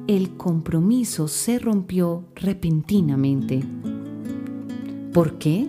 el 0.06 0.34
compromiso 0.38 1.28
se 1.28 1.58
rompió 1.58 2.24
repentinamente. 2.34 3.62
¿Por 5.12 5.36
qué? 5.36 5.68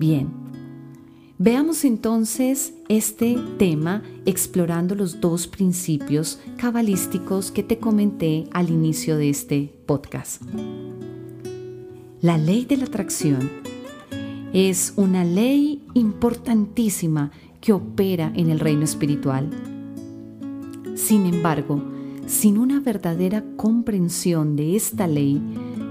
Bien, 0.00 0.37
veamos 1.38 1.84
entonces 1.84 2.74
este 2.88 3.36
tema 3.58 4.02
explorando 4.26 4.94
los 4.94 5.20
dos 5.20 5.46
principios 5.46 6.40
cabalísticos 6.56 7.52
que 7.52 7.62
te 7.62 7.78
comenté 7.78 8.48
al 8.52 8.70
inicio 8.70 9.16
de 9.16 9.30
este 9.30 9.72
podcast. 9.86 10.42
La 12.20 12.36
ley 12.36 12.64
de 12.64 12.76
la 12.76 12.86
atracción 12.86 13.48
es 14.52 14.94
una 14.96 15.24
ley 15.24 15.86
importantísima 15.94 17.30
que 17.60 17.72
opera 17.72 18.32
en 18.34 18.50
el 18.50 18.58
reino 18.58 18.82
espiritual. 18.82 19.48
Sin 20.96 21.26
embargo, 21.26 21.80
sin 22.26 22.58
una 22.58 22.80
verdadera 22.80 23.44
comprensión 23.56 24.56
de 24.56 24.74
esta 24.74 25.06
ley, 25.06 25.40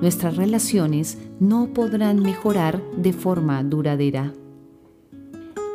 nuestras 0.02 0.36
relaciones 0.36 1.18
no 1.40 1.74
podrán 1.74 2.22
mejorar 2.22 2.84
de 2.98 3.14
forma 3.14 3.64
duradera. 3.64 4.34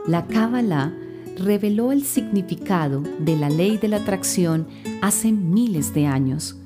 La 0.06 0.26
Kabbalah 0.26 0.92
reveló 1.38 1.92
el 1.92 2.04
significado 2.04 3.02
de 3.18 3.36
la 3.36 3.48
ley 3.48 3.78
de 3.78 3.88
la 3.88 3.98
atracción 3.98 4.66
hace 5.00 5.32
miles 5.32 5.94
de 5.94 6.06
años. 6.06 6.56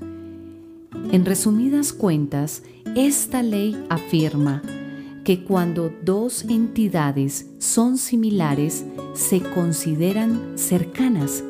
En 1.13 1.25
resumidas 1.25 1.93
cuentas, 1.93 2.63
esta 2.95 3.43
ley 3.43 3.77
afirma 3.89 4.63
que 5.25 5.45
cuando 5.45 5.93
dos 6.03 6.45
entidades 6.45 7.47
son 7.59 7.99
similares, 7.99 8.85
se 9.15 9.41
consideran 9.41 10.57
cercanas. 10.57 11.45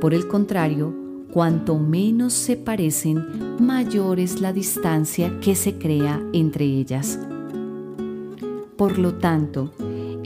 Por 0.00 0.14
el 0.14 0.28
contrario, 0.28 1.06
Cuanto 1.36 1.78
menos 1.78 2.32
se 2.32 2.56
parecen, 2.56 3.58
mayor 3.60 4.20
es 4.20 4.40
la 4.40 4.54
distancia 4.54 5.38
que 5.42 5.54
se 5.54 5.76
crea 5.76 6.18
entre 6.32 6.64
ellas. 6.64 7.18
Por 8.78 8.98
lo 8.98 9.16
tanto, 9.16 9.74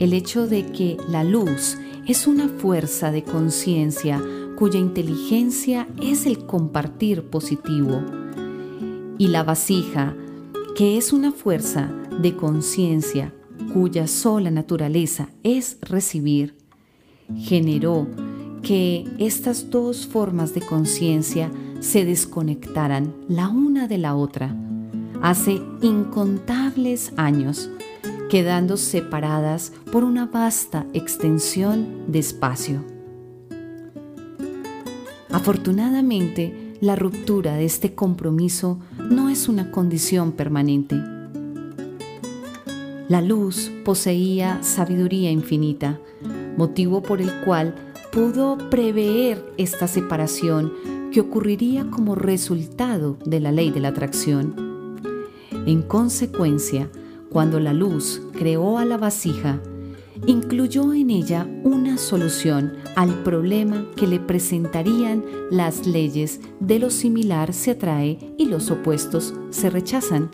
el 0.01 0.13
hecho 0.13 0.47
de 0.47 0.65
que 0.71 0.97
la 1.07 1.23
luz 1.23 1.77
es 2.07 2.25
una 2.25 2.47
fuerza 2.47 3.11
de 3.11 3.21
conciencia 3.21 4.19
cuya 4.57 4.79
inteligencia 4.79 5.87
es 6.01 6.25
el 6.25 6.47
compartir 6.47 7.29
positivo, 7.29 8.01
y 9.19 9.27
la 9.27 9.43
vasija, 9.43 10.15
que 10.75 10.97
es 10.97 11.13
una 11.13 11.31
fuerza 11.31 11.91
de 12.19 12.35
conciencia 12.35 13.31
cuya 13.73 14.07
sola 14.07 14.49
naturaleza 14.49 15.29
es 15.43 15.77
recibir, 15.81 16.55
generó 17.37 18.07
que 18.63 19.05
estas 19.19 19.69
dos 19.69 20.07
formas 20.07 20.55
de 20.55 20.61
conciencia 20.61 21.51
se 21.79 22.05
desconectaran 22.05 23.13
la 23.27 23.49
una 23.49 23.87
de 23.87 23.99
la 23.99 24.15
otra. 24.15 24.55
Hace 25.21 25.61
incontables 25.83 27.13
años, 27.17 27.69
quedando 28.31 28.77
separadas 28.77 29.73
por 29.91 30.05
una 30.05 30.25
vasta 30.25 30.85
extensión 30.93 32.05
de 32.07 32.19
espacio. 32.19 32.81
Afortunadamente, 35.29 36.77
la 36.79 36.95
ruptura 36.95 37.55
de 37.55 37.65
este 37.65 37.93
compromiso 37.93 38.79
no 38.97 39.27
es 39.27 39.49
una 39.49 39.69
condición 39.69 40.31
permanente. 40.31 40.95
La 43.09 43.21
luz 43.21 43.69
poseía 43.83 44.63
sabiduría 44.63 45.29
infinita, 45.29 45.99
motivo 46.55 47.03
por 47.03 47.21
el 47.21 47.33
cual 47.41 47.75
pudo 48.13 48.57
prever 48.69 49.43
esta 49.57 49.89
separación 49.89 50.71
que 51.11 51.19
ocurriría 51.19 51.91
como 51.91 52.15
resultado 52.15 53.17
de 53.25 53.41
la 53.41 53.51
ley 53.51 53.71
de 53.71 53.81
la 53.81 53.89
atracción. 53.89 54.55
En 55.65 55.81
consecuencia, 55.81 56.89
cuando 57.31 57.59
la 57.59 57.73
luz 57.73 58.21
creó 58.33 58.77
a 58.77 58.85
la 58.85 58.97
vasija, 58.97 59.61
incluyó 60.27 60.93
en 60.93 61.09
ella 61.09 61.47
una 61.63 61.97
solución 61.97 62.73
al 62.95 63.23
problema 63.23 63.85
que 63.95 64.05
le 64.05 64.19
presentarían 64.19 65.23
las 65.49 65.87
leyes 65.87 66.41
de 66.59 66.79
lo 66.79 66.89
similar 66.89 67.53
se 67.53 67.71
atrae 67.71 68.19
y 68.37 68.45
los 68.45 68.69
opuestos 68.69 69.33
se 69.49 69.69
rechazan. 69.69 70.29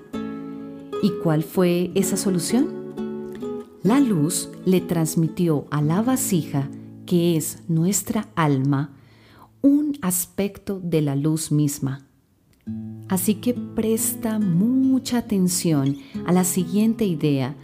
¿Y 1.03 1.11
cuál 1.23 1.43
fue 1.43 1.91
esa 1.93 2.17
solución? 2.17 2.67
La 3.83 3.99
luz 3.99 4.49
le 4.65 4.81
transmitió 4.81 5.67
a 5.69 5.81
la 5.81 6.01
vasija 6.01 6.67
que 7.05 7.37
es 7.37 7.63
nuestra 7.67 8.27
alma, 8.35 8.95
un 9.61 9.97
aspecto 10.01 10.79
de 10.83 11.01
la 11.01 11.15
luz 11.15 11.51
misma. 11.51 12.06
Así 13.09 13.35
que 13.35 13.53
presta 13.53 14.39
mucha 14.39 15.19
atención 15.19 15.97
a 16.25 16.31
la 16.31 16.43
siguiente 16.43 17.05
idea, 17.05 17.55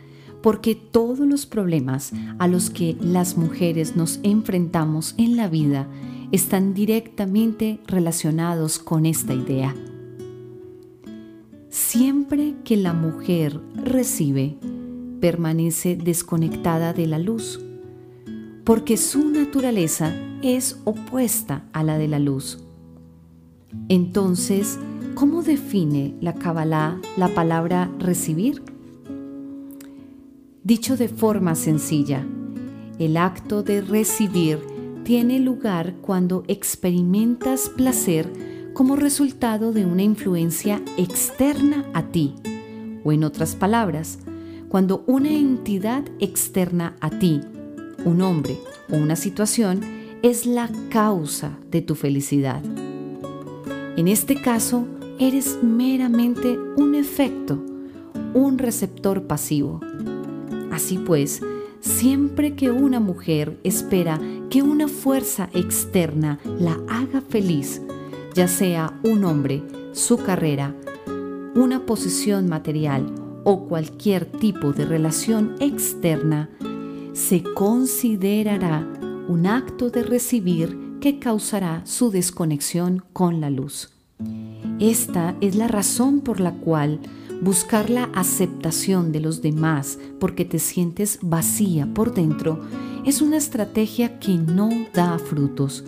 porque 0.41 0.75
todos 0.75 1.19
los 1.19 1.45
problemas 1.45 2.11
a 2.39 2.47
los 2.47 2.69
que 2.69 2.97
las 2.99 3.37
mujeres 3.37 3.95
nos 3.95 4.19
enfrentamos 4.23 5.15
en 5.17 5.35
la 5.35 5.47
vida 5.47 5.87
están 6.31 6.73
directamente 6.73 7.79
relacionados 7.87 8.79
con 8.79 9.05
esta 9.05 9.33
idea. 9.33 9.75
Siempre 11.69 12.55
que 12.63 12.77
la 12.77 12.93
mujer 12.93 13.59
recibe, 13.75 14.57
permanece 15.19 15.95
desconectada 15.95 16.93
de 16.93 17.07
la 17.07 17.19
luz 17.19 17.59
porque 18.63 18.95
su 18.97 19.29
naturaleza 19.29 20.15
es 20.41 20.79
opuesta 20.85 21.65
a 21.73 21.83
la 21.83 21.97
de 21.97 22.07
la 22.07 22.19
luz. 22.19 22.59
Entonces, 23.89 24.79
¿cómo 25.15 25.43
define 25.43 26.15
la 26.21 26.33
Kabbalah 26.33 26.99
la 27.17 27.29
palabra 27.29 27.89
recibir? 27.99 28.63
Dicho 30.63 30.97
de 30.97 31.07
forma 31.07 31.55
sencilla, 31.55 32.25
el 32.99 33.17
acto 33.17 33.63
de 33.63 33.81
recibir 33.81 34.59
tiene 35.03 35.39
lugar 35.39 35.95
cuando 36.01 36.43
experimentas 36.47 37.69
placer 37.69 38.31
como 38.73 38.95
resultado 38.95 39.71
de 39.71 39.85
una 39.85 40.03
influencia 40.03 40.81
externa 40.97 41.85
a 41.93 42.03
ti, 42.07 42.35
o 43.03 43.11
en 43.11 43.23
otras 43.23 43.55
palabras, 43.55 44.19
cuando 44.69 45.03
una 45.05 45.31
entidad 45.31 46.03
externa 46.19 46.95
a 46.99 47.09
ti 47.09 47.41
un 48.05 48.21
hombre 48.21 48.57
o 48.89 48.95
una 48.95 49.15
situación 49.15 49.81
es 50.23 50.45
la 50.45 50.69
causa 50.89 51.57
de 51.69 51.81
tu 51.81 51.95
felicidad. 51.95 52.63
En 53.95 54.07
este 54.07 54.41
caso, 54.41 54.87
eres 55.27 55.59
meramente 55.63 56.59
un 56.75 56.95
efecto, 56.95 57.63
un 58.33 58.57
receptor 58.57 59.23
pasivo. 59.23 59.79
Así 60.69 60.97
pues, 60.97 61.41
siempre 61.79 62.55
que 62.55 62.71
una 62.71 62.99
mujer 62.99 63.57
espera 63.63 64.19
que 64.49 64.61
una 64.61 64.89
fuerza 64.89 65.49
externa 65.53 66.39
la 66.59 66.77
haga 66.89 67.21
feliz, 67.21 67.81
ya 68.35 68.49
sea 68.49 68.99
un 69.03 69.23
hombre, 69.23 69.63
su 69.93 70.17
carrera, 70.17 70.75
una 71.55 71.85
posición 71.85 72.49
material 72.49 73.05
o 73.45 73.65
cualquier 73.65 74.25
tipo 74.25 74.73
de 74.73 74.85
relación 74.85 75.55
externa, 75.61 76.49
se 77.13 77.43
considerará 77.43 78.85
un 79.29 79.47
acto 79.47 79.89
de 79.89 80.03
recibir 80.03 80.97
que 80.99 81.19
causará 81.19 81.81
su 81.85 82.11
desconexión 82.11 83.05
con 83.13 83.39
la 83.39 83.49
luz. 83.49 83.89
Esta 84.79 85.35
es 85.39 85.55
la 85.55 85.67
razón 85.67 86.21
por 86.21 86.39
la 86.39 86.53
cual 86.53 86.99
buscar 87.41 87.89
la 87.89 88.05
aceptación 88.13 89.11
de 89.11 89.19
los 89.19 89.41
demás 89.41 89.99
porque 90.19 90.45
te 90.45 90.59
sientes 90.59 91.19
vacía 91.21 91.87
por 91.93 92.13
dentro 92.13 92.61
es 93.05 93.21
una 93.21 93.37
estrategia 93.37 94.19
que 94.19 94.33
no 94.33 94.69
da 94.93 95.19
frutos. 95.19 95.83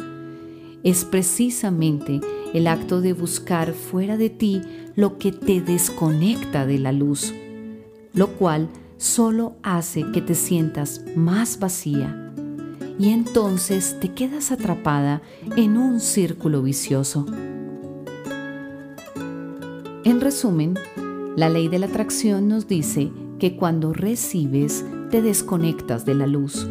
Es 0.84 1.06
precisamente 1.06 2.22
el 2.54 2.68
acto 2.68 3.02
de 3.02 3.14
buscar 3.14 3.74
fuera 3.74 4.18
de 4.18 4.30
ti 4.30 4.62
lo 4.96 5.18
que 5.18 5.32
te 5.32 5.62
desconecta 5.62 6.66
de 6.66 6.78
la 6.78 6.92
luz, 6.92 7.34
lo 8.14 8.28
cual 8.30 8.70
solo 8.98 9.56
hace 9.64 10.12
que 10.12 10.22
te 10.22 10.36
sientas 10.36 11.04
más 11.16 11.60
vacía 11.60 12.34
y 13.00 13.10
entonces 13.10 13.98
te 14.00 14.14
quedas 14.14 14.52
atrapada 14.52 15.22
en 15.56 15.78
un 15.78 16.00
círculo 16.00 16.62
vicioso. 16.62 17.26
En 20.06 20.22
resumen, 20.22 20.76
la 21.36 21.50
ley 21.50 21.68
de 21.68 21.80
la 21.80 21.88
atracción 21.88 22.48
nos 22.48 22.68
dice 22.68 23.12
que 23.40 23.56
cuando 23.58 23.92
recibes 23.92 24.86
te 25.10 25.24
desconectas 25.24 26.06
de 26.06 26.14
la 26.14 26.28
luz. 26.28 26.68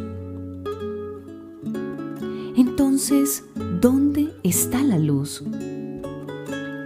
Entonces, 2.57 3.45
¿dónde 3.81 4.33
está 4.45 4.85
la 4.85 5.01
luz? 5.01 5.43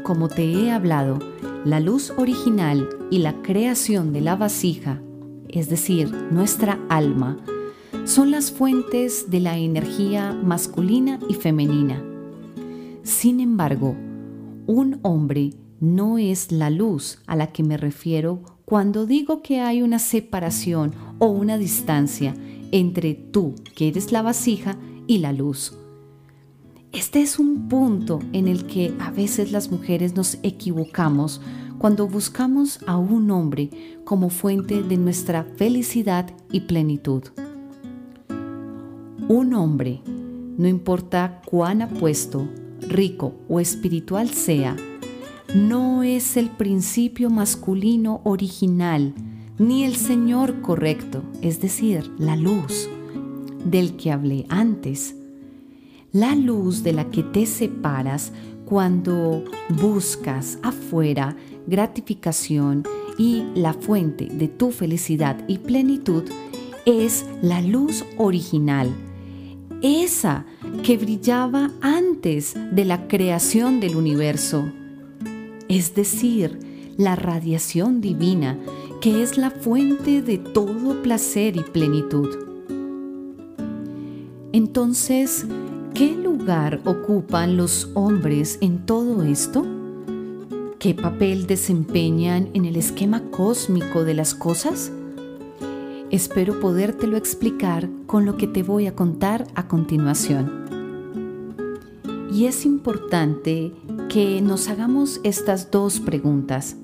Como 0.05 0.31
te 0.31 0.51
he 0.51 0.71
hablado, 0.71 1.19
la 1.67 1.81
luz 1.81 2.15
original 2.17 2.89
y 3.11 3.19
la 3.19 3.43
creación 3.43 4.15
de 4.15 4.23
la 4.23 4.35
vasija, 4.35 5.03
es 5.51 5.69
decir, 5.69 6.11
nuestra 6.31 6.81
alma, 6.89 7.37
son 8.07 8.31
las 8.31 8.53
fuentes 8.53 9.31
de 9.31 9.41
la 9.41 9.59
energía 9.59 10.33
masculina 10.33 11.21
y 11.29 11.35
femenina. 11.35 12.03
Sin 13.03 13.41
embargo, 13.41 13.95
un 14.67 14.99
hombre 15.03 15.51
no 15.81 16.19
es 16.19 16.53
la 16.53 16.71
luz 16.71 17.19
a 17.27 17.37
la 17.37 17.49
que 17.49 17.63
me 17.63 17.77
refiero 17.77 18.43
cuando 18.65 19.07
digo 19.07 19.43
que 19.43 19.61
hay 19.61 19.83
una 19.83 19.99
separación 19.99 20.95
o 21.19 21.27
una 21.29 21.57
distancia 21.57 22.35
entre 22.71 23.15
tú, 23.15 23.55
que 23.75 23.89
eres 23.89 24.13
la 24.13 24.23
vasija, 24.23 24.77
y 25.09 25.19
la 25.19 25.33
luz. 25.33 25.73
Este 26.93 27.23
es 27.23 27.39
un 27.39 27.69
punto 27.69 28.21
en 28.33 28.47
el 28.47 28.67
que 28.67 28.95
a 29.01 29.11
veces 29.11 29.51
las 29.51 29.71
mujeres 29.71 30.15
nos 30.15 30.39
equivocamos 30.43 31.41
cuando 31.79 32.07
buscamos 32.07 32.81
a 32.87 32.97
un 32.97 33.31
hombre 33.31 33.71
como 34.05 34.31
fuente 34.31 34.83
de 34.83 34.97
nuestra 34.97 35.45
felicidad 35.57 36.31
y 36.53 36.61
plenitud. 36.61 37.25
Un 39.29 39.55
hombre, 39.55 40.03
no 40.07 40.69
importa 40.69 41.41
cuán 41.45 41.83
apuesto, 41.83 42.49
rico 42.81 43.35
o 43.49 43.61
espiritual 43.61 44.29
sea, 44.31 44.77
no 45.55 46.03
es 46.03 46.37
el 46.37 46.51
principio 46.51 47.31
masculino 47.31 48.21
original 48.25 49.15
ni 49.59 49.85
el 49.85 49.97
Señor 49.97 50.61
correcto, 50.61 51.23
es 51.43 51.61
decir, 51.61 52.11
la 52.19 52.37
luz 52.37 52.89
del 53.65 53.97
que 53.97 54.13
hablé 54.13 54.47
antes. 54.49 55.17
La 56.13 56.35
luz 56.35 56.83
de 56.83 56.93
la 56.93 57.11
que 57.11 57.23
te 57.23 57.45
separas 57.47 58.33
cuando 58.65 59.45
buscas 59.81 60.59
afuera 60.63 61.37
gratificación 61.67 62.85
y 63.19 63.45
la 63.55 63.73
fuente 63.75 64.27
de 64.27 64.49
tu 64.49 64.71
felicidad 64.71 65.37
y 65.49 65.59
plenitud 65.59 66.25
es 66.87 67.27
la 67.43 67.61
luz 67.61 68.05
original, 68.17 68.95
esa 69.83 70.47
que 70.83 70.97
brillaba 70.97 71.71
antes 71.81 72.55
de 72.73 72.85
la 72.85 73.09
creación 73.09 73.81
del 73.81 73.97
universo, 73.97 74.73
es 75.69 75.95
decir, 75.95 76.59
la 76.97 77.17
radiación 77.17 78.01
divina 78.01 78.59
que 79.01 79.23
es 79.23 79.39
la 79.39 79.51
fuente 79.51 80.23
de 80.23 80.39
todo 80.39 81.03
placer 81.03 81.57
y 81.57 81.61
plenitud. 81.61 82.29
Entonces, 84.53 85.47
¿Qué 85.99 86.15
lugar 86.15 86.81
ocupan 86.85 87.57
los 87.57 87.91
hombres 87.95 88.59
en 88.61 88.87
todo 88.87 89.25
esto? 89.25 89.67
¿Qué 90.79 90.95
papel 90.95 91.49
desempeñan 91.49 92.51
en 92.55 92.67
el 92.67 92.77
esquema 92.77 93.21
cósmico 93.33 94.05
de 94.05 94.15
las 94.15 94.33
cosas? 94.33 94.93
Espero 96.13 96.61
podértelo 96.61 97.17
explicar 97.17 97.89
con 98.07 98.27
lo 98.27 98.37
que 98.37 98.47
te 98.47 98.63
voy 98.63 98.87
a 98.87 98.95
contar 98.95 99.49
a 99.57 99.67
continuación. 99.67 100.69
Y 102.33 102.45
es 102.45 102.65
importante 102.65 103.73
que 104.09 104.41
nos 104.41 104.69
hagamos 104.69 105.21
estas 105.23 105.71
dos 105.71 106.01
preguntas. 106.01 106.77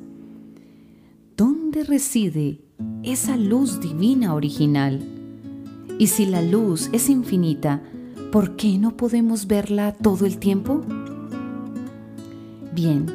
¿Dónde 1.39 1.83
reside 1.83 2.61
esa 3.03 3.39
luz 3.39 3.81
divina 3.81 4.35
original? 4.35 5.01
Y 5.99 6.09
si 6.09 6.27
la 6.27 6.43
luz 6.43 6.91
es 6.93 7.09
infinita, 7.09 7.83
¿por 8.31 8.57
qué 8.57 8.77
no 8.79 8.97
podemos 8.97 9.47
verla 9.47 9.93
todo 9.93 10.27
el 10.27 10.39
tiempo? 10.39 10.83
Bien, 12.75 13.07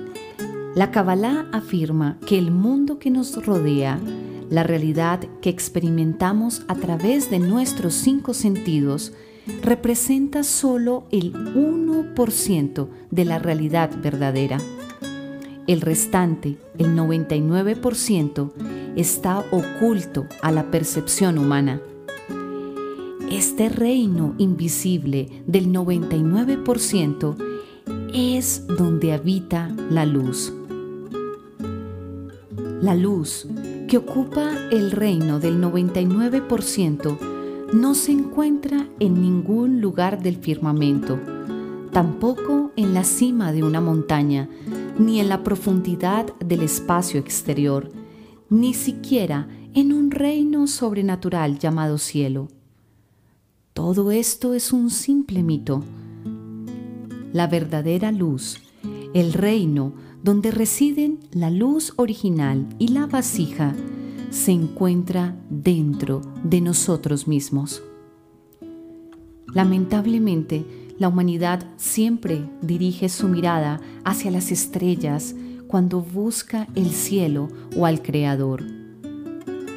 la 0.75 0.89
Kabbalah 0.89 1.47
afirma 1.51 2.17
que 2.25 2.39
el 2.39 2.49
mundo 2.49 2.97
que 2.97 3.11
nos 3.11 3.45
rodea, 3.45 3.99
la 4.49 4.63
realidad 4.63 5.19
que 5.41 5.51
experimentamos 5.51 6.63
a 6.67 6.75
través 6.75 7.29
de 7.29 7.37
nuestros 7.37 7.93
cinco 7.93 8.33
sentidos, 8.33 9.13
representa 9.61 10.43
solo 10.43 11.05
el 11.11 11.33
1% 11.33 12.87
de 13.11 13.25
la 13.25 13.39
realidad 13.39 13.91
verdadera. 14.01 14.57
El 15.67 15.81
restante, 15.81 16.57
el 16.77 16.95
99%, 16.95 18.51
está 18.95 19.39
oculto 19.51 20.25
a 20.41 20.51
la 20.51 20.71
percepción 20.71 21.37
humana 21.37 21.81
este 23.31 23.69
reino 23.69 24.33
invisible 24.39 25.29
del 25.45 25.71
99% 25.71 27.35
es 28.11 28.65
donde 28.65 29.13
habita 29.13 29.69
la 29.91 30.07
luz. 30.07 30.51
La 32.81 32.95
luz 32.95 33.45
que 33.87 33.97
ocupa 33.97 34.51
el 34.71 34.89
reino 34.89 35.39
del 35.39 35.61
99% 35.61 37.38
no 37.73 37.93
se 37.93 38.11
encuentra 38.11 38.87
en 38.99 39.21
ningún 39.21 39.79
lugar 39.79 40.23
del 40.23 40.37
firmamento, 40.37 41.19
tampoco 41.91 42.71
en 42.75 42.93
la 42.93 43.03
cima 43.03 43.51
de 43.51 43.63
una 43.63 43.79
montaña, 43.79 44.49
ni 44.97 45.19
en 45.19 45.29
la 45.29 45.43
profundidad 45.43 46.33
del 46.39 46.61
espacio 46.61 47.19
exterior, 47.19 47.91
ni 48.49 48.73
siquiera 48.73 49.47
en 49.75 49.93
un 49.93 50.09
reino 50.09 50.65
sobrenatural 50.65 51.59
llamado 51.59 51.99
cielo. 51.99 52.47
Todo 53.73 54.11
esto 54.11 54.55
es 54.55 54.73
un 54.73 54.89
simple 54.89 55.43
mito. 55.43 55.83
La 57.31 57.45
verdadera 57.45 58.11
luz, 58.11 58.59
el 59.13 59.33
reino 59.33 59.93
donde 60.23 60.49
residen 60.51 61.19
la 61.31 61.51
luz 61.51 61.93
original 61.97 62.67
y 62.79 62.89
la 62.89 63.05
vasija, 63.05 63.75
se 64.29 64.51
encuentra 64.51 65.35
dentro 65.49 66.21
de 66.43 66.61
nosotros 66.61 67.27
mismos. 67.27 67.83
Lamentablemente, 69.53 70.65
la 70.99 71.07
humanidad 71.07 71.65
siempre 71.77 72.47
dirige 72.61 73.09
su 73.09 73.27
mirada 73.27 73.79
hacia 74.03 74.31
las 74.31 74.51
estrellas 74.51 75.35
cuando 75.67 76.01
busca 76.01 76.67
el 76.75 76.89
cielo 76.89 77.47
o 77.75 77.85
al 77.85 78.01
Creador. 78.01 78.63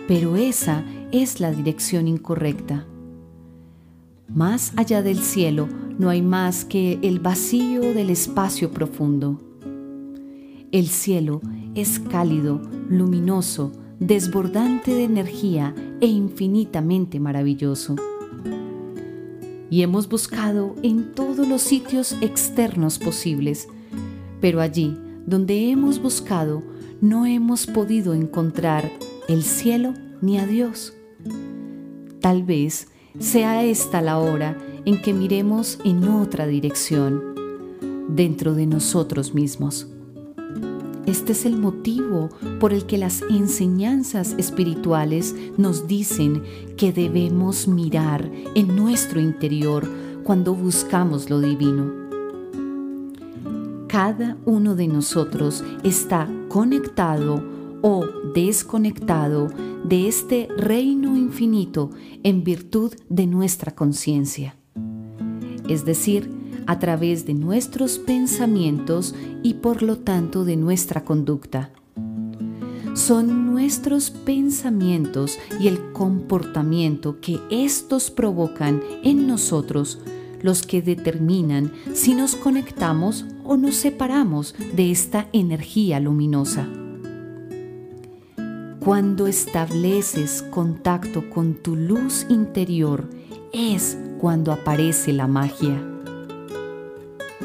Pero 0.09 0.37
esa 0.37 0.85
es 1.13 1.41
la 1.41 1.53
dirección 1.53 2.09
incorrecta. 2.09 2.87
Más 4.29 4.73
allá 4.77 5.03
del 5.03 5.19
cielo 5.19 5.69
no 5.99 6.09
hay 6.09 6.23
más 6.23 6.65
que 6.65 6.99
el 7.03 7.21
vacío 7.21 7.81
del 7.95 8.11
espacio 8.11 8.71
profundo. 8.73 9.41
El 10.73 10.89
cielo 10.89 11.41
es 11.75 11.99
cálido, 11.99 12.63
luminoso, 12.89 13.73
desbordante 14.07 14.93
de 14.93 15.05
energía 15.05 15.75
e 16.01 16.07
infinitamente 16.07 17.21
maravilloso. 17.21 17.95
Y 19.71 19.83
hemos 19.83 20.09
buscado 20.09 20.75
en 20.83 21.13
todos 21.15 21.49
los 21.49 21.63
sitios 21.63 22.17
externos 22.21 22.99
posibles, 22.99 23.69
pero 24.41 24.61
allí 24.61 24.99
donde 25.25 25.71
hemos 25.71 26.03
buscado 26.03 26.65
no 27.01 27.27
hemos 27.27 27.67
podido 27.67 28.13
encontrar 28.13 28.91
el 29.29 29.45
cielo 29.45 29.95
ni 30.21 30.39
a 30.39 30.47
Dios. 30.47 30.95
Tal 32.21 32.43
vez 32.43 32.89
sea 33.21 33.63
esta 33.65 34.03
la 34.03 34.19
hora 34.19 34.59
en 34.85 35.01
que 35.01 35.15
miremos 35.15 35.79
en 35.85 36.09
otra 36.09 36.47
dirección, 36.49 37.23
dentro 38.09 38.55
de 38.55 38.67
nosotros 38.67 39.33
mismos. 39.33 39.87
Este 41.07 41.33
es 41.33 41.45
el 41.47 41.59
motivo 41.59 42.31
por 42.61 42.73
el 42.73 42.87
que 42.87 42.97
las 42.97 43.23
enseñanzas 43.23 44.35
espirituales 44.39 45.35
nos 45.57 45.89
dicen 45.89 46.43
que 46.77 46.93
debemos 46.93 47.67
mirar 47.67 48.31
en 48.55 48.77
nuestro 48.77 49.21
interior 49.21 49.89
cuando 50.23 50.55
buscamos 50.55 51.29
lo 51.29 51.41
divino. 51.41 51.93
Cada 53.89 54.37
uno 54.47 54.77
de 54.77 54.87
nosotros 54.87 55.65
está 55.83 56.31
conectado 56.49 57.43
o 57.83 58.07
desconectado 58.33 59.49
de 59.85 60.07
este 60.07 60.49
reino 60.57 61.17
infinito 61.17 61.91
en 62.23 62.45
virtud 62.45 62.95
de 63.09 63.27
nuestra 63.27 63.75
conciencia, 63.75 64.55
es 65.69 65.85
decir, 65.85 66.42
a 66.67 66.79
través 66.79 67.27
de 67.27 67.35
nuestros 67.35 67.99
pensamientos 67.99 69.15
y 69.43 69.55
por 69.55 69.83
lo 69.83 69.99
tanto 69.99 70.45
de 70.45 70.57
nuestra 70.57 71.05
conducta. 71.05 71.71
son 72.95 73.47
nuestros 73.47 74.11
pensamientos 74.11 75.39
y 75.59 75.69
el 75.69 75.93
comportamiento 75.93 77.21
que 77.21 77.41
estos 77.51 78.11
provocan 78.11 78.83
en 79.03 79.27
nosotros 79.27 80.01
los 80.43 80.63
que 80.63 80.83
determinan 80.83 81.73
si 81.95 82.15
nos 82.15 82.35
conectamos 82.35 83.25
o 83.45 83.57
nos 83.57 83.77
separamos 83.77 84.55
de 84.75 84.91
esta 84.91 85.29
energía 85.33 86.01
luminosa. 86.01 86.69
Cuando 88.81 89.29
estableces 89.29 90.43
contacto 90.51 91.31
con 91.31 91.55
tu 91.55 91.77
luz 91.77 92.27
interior 92.29 93.09
es 93.53 93.97
cuando 94.19 94.53
aparece 94.53 95.13
la 95.13 95.29
magia. 95.29 95.92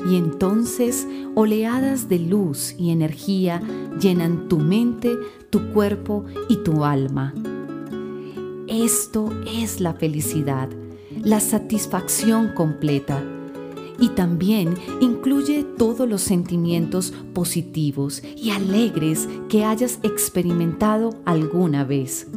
Y 0.09 0.15
entonces 0.15 1.07
oleadas 1.35 2.09
de 2.09 2.19
luz 2.19 2.75
y 2.77 2.91
energía 2.91 3.61
llenan 3.99 4.47
tu 4.47 4.59
mente, 4.59 5.15
tu 5.49 5.69
cuerpo 5.73 6.25
y 6.49 6.57
tu 6.57 6.83
alma. 6.83 7.33
Esto 8.67 9.29
es 9.47 9.79
la 9.79 9.93
felicidad, 9.93 10.69
la 11.23 11.39
satisfacción 11.39 12.49
completa 12.53 13.23
y 13.99 14.09
también 14.09 14.75
incluye 15.01 15.63
todos 15.63 16.07
los 16.07 16.21
sentimientos 16.21 17.13
positivos 17.33 18.21
y 18.35 18.51
alegres 18.51 19.27
que 19.49 19.63
hayas 19.63 19.99
experimentado 20.03 21.11
alguna 21.25 21.83
vez. 21.83 22.27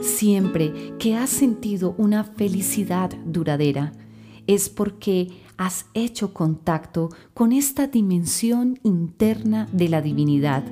Siempre 0.00 0.94
que 0.98 1.16
has 1.16 1.30
sentido 1.30 1.94
una 1.98 2.24
felicidad 2.24 3.10
duradera, 3.24 3.92
es 4.46 4.68
porque 4.68 5.28
has 5.56 5.86
hecho 5.94 6.32
contacto 6.32 7.08
con 7.34 7.52
esta 7.52 7.86
dimensión 7.86 8.78
interna 8.82 9.68
de 9.72 9.88
la 9.88 10.02
divinidad. 10.02 10.64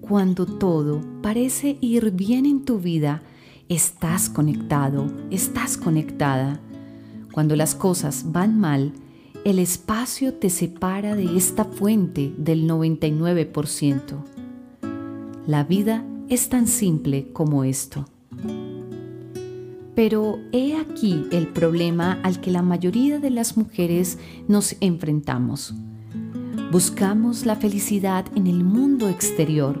Cuando 0.00 0.46
todo 0.46 1.00
parece 1.22 1.78
ir 1.80 2.10
bien 2.10 2.46
en 2.46 2.64
tu 2.64 2.78
vida, 2.78 3.22
estás 3.68 4.28
conectado, 4.28 5.06
estás 5.30 5.76
conectada 5.76 6.60
cuando 7.34 7.56
las 7.56 7.74
cosas 7.74 8.30
van 8.30 8.60
mal, 8.60 8.92
el 9.44 9.58
espacio 9.58 10.34
te 10.34 10.50
separa 10.50 11.16
de 11.16 11.36
esta 11.36 11.64
fuente 11.64 12.32
del 12.38 12.70
99%. 12.70 14.24
La 15.44 15.64
vida 15.64 16.06
es 16.28 16.48
tan 16.48 16.68
simple 16.68 17.32
como 17.32 17.64
esto. 17.64 18.04
Pero 19.94 20.38
he 20.52 20.76
aquí 20.76 21.24
el 21.30 21.48
problema 21.48 22.18
al 22.22 22.40
que 22.40 22.50
la 22.50 22.62
mayoría 22.62 23.18
de 23.18 23.30
las 23.30 23.56
mujeres 23.56 24.18
nos 24.48 24.76
enfrentamos. 24.80 25.74
Buscamos 26.72 27.46
la 27.46 27.56
felicidad 27.56 28.26
en 28.34 28.46
el 28.48 28.64
mundo 28.64 29.08
exterior, 29.08 29.80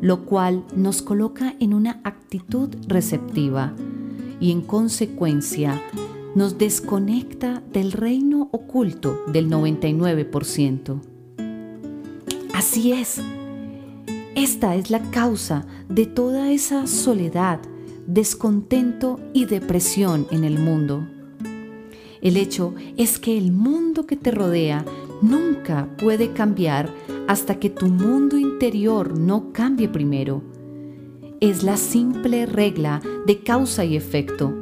lo 0.00 0.24
cual 0.24 0.64
nos 0.74 1.02
coloca 1.02 1.54
en 1.60 1.74
una 1.74 2.00
actitud 2.04 2.70
receptiva 2.86 3.74
y 4.40 4.50
en 4.50 4.62
consecuencia 4.62 5.80
nos 6.34 6.58
desconecta 6.58 7.62
del 7.72 7.92
reino 7.92 8.48
oculto 8.52 9.20
del 9.26 9.50
99%. 9.50 11.00
Así 12.54 12.92
es. 12.92 13.20
Esta 14.34 14.76
es 14.76 14.90
la 14.90 15.00
causa 15.10 15.66
de 15.88 16.06
toda 16.06 16.52
esa 16.52 16.86
soledad, 16.86 17.60
descontento 18.12 19.20
y 19.32 19.46
depresión 19.46 20.26
en 20.30 20.44
el 20.44 20.58
mundo. 20.58 21.06
El 22.20 22.36
hecho 22.36 22.74
es 22.96 23.18
que 23.18 23.38
el 23.38 23.52
mundo 23.52 24.06
que 24.06 24.16
te 24.16 24.30
rodea 24.30 24.84
nunca 25.22 25.88
puede 25.98 26.32
cambiar 26.32 26.90
hasta 27.28 27.58
que 27.58 27.70
tu 27.70 27.86
mundo 27.86 28.36
interior 28.36 29.18
no 29.18 29.52
cambie 29.52 29.88
primero. 29.88 30.42
Es 31.40 31.62
la 31.62 31.76
simple 31.76 32.46
regla 32.46 33.00
de 33.26 33.40
causa 33.42 33.84
y 33.84 33.96
efecto 33.96 34.54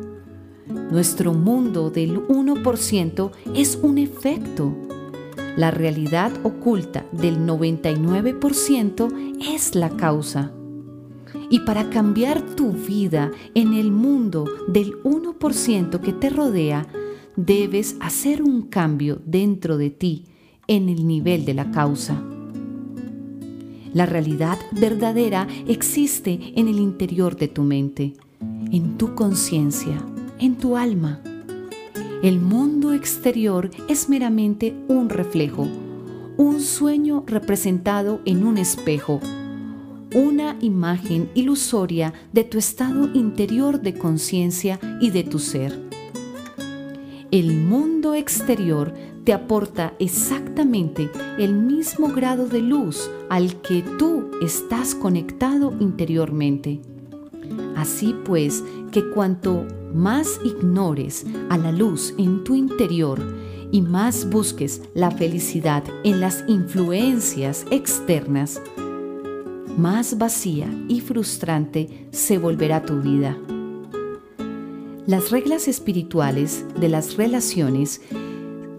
nuestro 0.91 1.35
mundo 1.35 1.91
del 1.91 2.27
1% 2.29 3.31
es 3.55 3.79
un 3.83 3.99
efecto. 3.99 4.75
La 5.57 5.71
realidad 5.71 6.33
oculta 6.45 7.05
del 7.13 7.41
99% 7.41 9.37
es 9.55 9.75
la 9.75 9.91
causa. 9.91 10.53
Y 11.51 11.61
para 11.61 11.91
cambiar 11.91 12.43
tu 12.43 12.73
vida 12.73 13.31
en 13.55 13.75
el 13.75 13.91
mundo 13.91 14.45
del 14.69 15.03
1% 15.03 16.01
que 16.01 16.13
te 16.13 16.31
rodea, 16.31 16.87
debes 17.37 17.97
hacer 18.01 18.43
un 18.43 18.63
cambio 18.63 19.21
dentro 19.25 19.79
de 19.79 19.91
ti 19.91 20.25
en 20.67 20.89
el 20.89 21.07
nivel 21.07 21.45
de 21.45 21.55
la 21.55 21.71
causa. 21.71 22.23
La 23.95 24.05
realidad 24.05 24.59
verdadera 24.73 25.49
existe 25.67 26.53
en 26.57 26.69
el 26.69 26.79
interior 26.79 27.37
de 27.37 27.49
tu 27.49 27.63
mente, 27.63 28.13
en 28.71 28.99
tu 28.99 29.15
conciencia 29.15 30.05
en 30.39 30.57
tu 30.57 30.77
alma. 30.77 31.21
El 32.23 32.41
mundo 32.41 32.93
exterior 32.93 33.71
es 33.89 34.09
meramente 34.09 34.75
un 34.89 35.09
reflejo, 35.09 35.67
un 36.37 36.61
sueño 36.61 37.25
representado 37.27 38.21
en 38.25 38.45
un 38.45 38.59
espejo, 38.59 39.21
una 40.15 40.57
imagen 40.61 41.31
ilusoria 41.35 42.13
de 42.33 42.45
tu 42.45 42.59
estado 42.59 43.11
interior 43.15 43.81
de 43.81 43.95
conciencia 43.95 44.79
y 45.01 45.11
de 45.11 45.25
tu 45.25 45.39
ser. 45.39 45.79
El 47.31 47.57
mundo 47.57 48.15
exterior 48.15 48.95
te 49.25 49.35
aporta 49.35 49.93
exactamente 49.99 51.11
el 51.39 51.53
mismo 51.53 52.09
grado 52.09 52.49
de 52.49 52.63
luz 52.63 53.11
al 53.29 53.61
que 53.61 53.83
tú 53.99 54.31
estás 54.43 54.95
conectado 54.95 55.75
interiormente. 55.81 56.81
Así 57.77 58.15
pues, 58.25 58.65
que 58.91 59.11
cuanto 59.11 59.67
más 59.95 60.41
ignores 60.45 61.27
a 61.51 61.59
la 61.59 61.73
luz 61.73 62.15
en 62.17 62.43
tu 62.45 62.55
interior 62.55 63.21
y 63.71 63.83
más 63.83 64.31
busques 64.31 64.81
la 64.95 65.11
felicidad 65.11 65.85
en 66.05 66.21
las 66.21 66.45
influencias 66.49 67.67
externas, 67.71 68.63
más 69.79 70.19
vacía 70.19 70.69
y 70.89 71.01
frustrante 71.01 72.09
se 72.11 72.37
volverá 72.37 72.85
tu 72.85 73.01
vida. 73.01 73.39
Las 75.07 75.31
reglas 75.31 75.69
espirituales 75.69 76.67
de 76.79 76.89
las 76.89 77.17
relaciones 77.17 78.03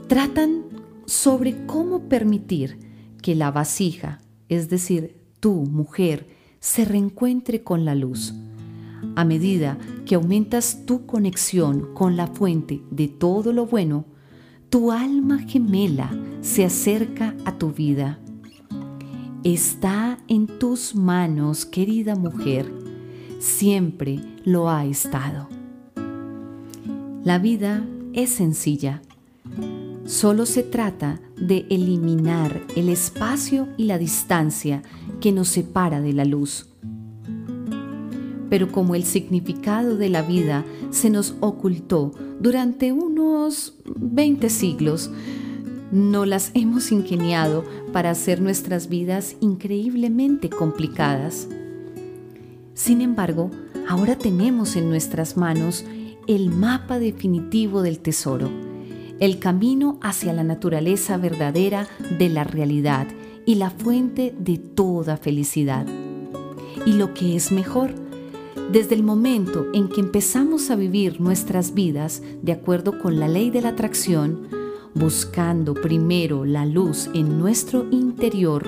tratan 0.08 0.66
sobre 1.06 1.66
cómo 1.66 2.08
permitir 2.10 2.78
que 3.22 3.34
la 3.34 3.50
vasija, 3.50 4.20
es 4.48 4.70
decir, 4.70 5.16
tu 5.40 5.54
mujer, 5.54 6.28
se 6.60 6.86
reencuentre 6.86 7.64
con 7.64 7.86
la 7.86 7.96
luz 7.96 8.34
a 9.16 9.26
medida 9.26 9.78
que 10.06 10.16
aumentas 10.16 10.86
tu 10.86 11.06
conexión 11.06 11.94
con 11.94 12.18
la 12.18 12.28
fuente 12.28 12.82
de 12.92 13.08
todo 13.08 13.54
lo 13.54 13.66
bueno, 13.66 14.06
tu 14.70 14.92
alma 14.92 15.40
gemela 15.40 16.12
se 16.42 16.66
acerca 16.66 17.36
a 17.46 17.58
tu 17.58 17.72
vida. 17.72 18.20
Está 19.44 20.18
en 20.28 20.48
tus 20.48 20.96
manos, 20.96 21.66
querida 21.66 22.16
mujer, 22.16 22.72
siempre 23.40 24.20
lo 24.44 24.70
ha 24.70 24.86
estado. 24.86 25.48
La 27.24 27.40
vida 27.40 27.86
es 28.14 28.32
sencilla. 28.32 29.02
Solo 30.06 30.46
se 30.46 30.64
trata 30.64 31.22
de 31.38 31.66
eliminar 31.70 32.62
el 32.76 32.90
espacio 32.90 33.68
y 33.78 33.86
la 33.86 33.98
distancia 33.98 34.82
que 35.22 35.32
nos 35.32 35.48
separa 35.50 36.02
de 36.02 36.14
la 36.14 36.26
luz 36.26 36.70
pero 38.50 38.72
como 38.72 38.96
el 38.96 39.04
significado 39.04 39.96
de 39.96 40.10
la 40.10 40.24
vida 40.24 40.66
se 40.90 41.10
nos 41.10 41.36
ocultó 41.40 42.12
durante 42.40 42.92
unos 42.92 43.76
20 43.86 44.50
siglos, 44.50 45.12
no 45.92 46.26
las 46.26 46.52
hemos 46.54 46.92
ingeniado 46.92 47.64
para 47.92 48.12
hacer 48.12 48.42
nuestras 48.42 48.90
vidas 48.90 49.36
increíblemente 49.40 50.50
complicadas. 50.50 51.48
Sin 52.74 53.02
embargo, 53.02 53.52
ahora 53.88 54.18
tenemos 54.18 54.76
en 54.76 54.90
nuestras 54.90 55.36
manos 55.36 55.86
el 56.28 56.50
mapa 56.50 57.00
definitivo 57.00 57.82
del 57.82 58.00
tesoro, 58.00 58.50
el 59.20 59.40
camino 59.40 60.00
hacia 60.02 60.32
la 60.32 60.44
naturaleza 60.44 61.18
verdadera 61.18 61.88
de 62.18 62.30
la 62.30 62.44
realidad 62.44 63.08
y 63.46 63.56
la 63.56 63.72
fuente 63.72 64.34
de 64.38 64.58
toda 64.58 65.18
felicidad. 65.18 65.88
Y 66.86 66.94
lo 66.94 67.14
que 67.14 67.36
es 67.36 67.52
mejor, 67.52 67.96
desde 68.72 68.94
el 68.94 69.04
momento 69.04 69.66
en 69.74 69.90
que 69.90 70.02
empezamos 70.02 70.70
a 70.70 70.76
vivir 70.76 71.20
nuestras 71.20 71.74
vidas 71.74 72.22
de 72.44 72.52
acuerdo 72.52 73.00
con 73.00 73.20
la 73.20 73.28
ley 73.28 73.50
de 73.50 73.62
la 73.62 73.70
atracción, 73.70 74.59
buscando 74.96 75.74
primero 75.74 76.46
la 76.46 76.66
luz 76.66 77.10
en 77.14 77.40
nuestro 77.40 77.88
interior, 77.92 78.68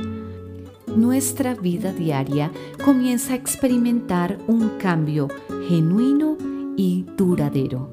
nuestra 0.95 1.55
vida 1.55 1.93
diaria 1.93 2.51
comienza 2.83 3.33
a 3.33 3.37
experimentar 3.37 4.37
un 4.47 4.77
cambio 4.77 5.29
genuino 5.67 6.37
y 6.75 7.05
duradero. 7.17 7.89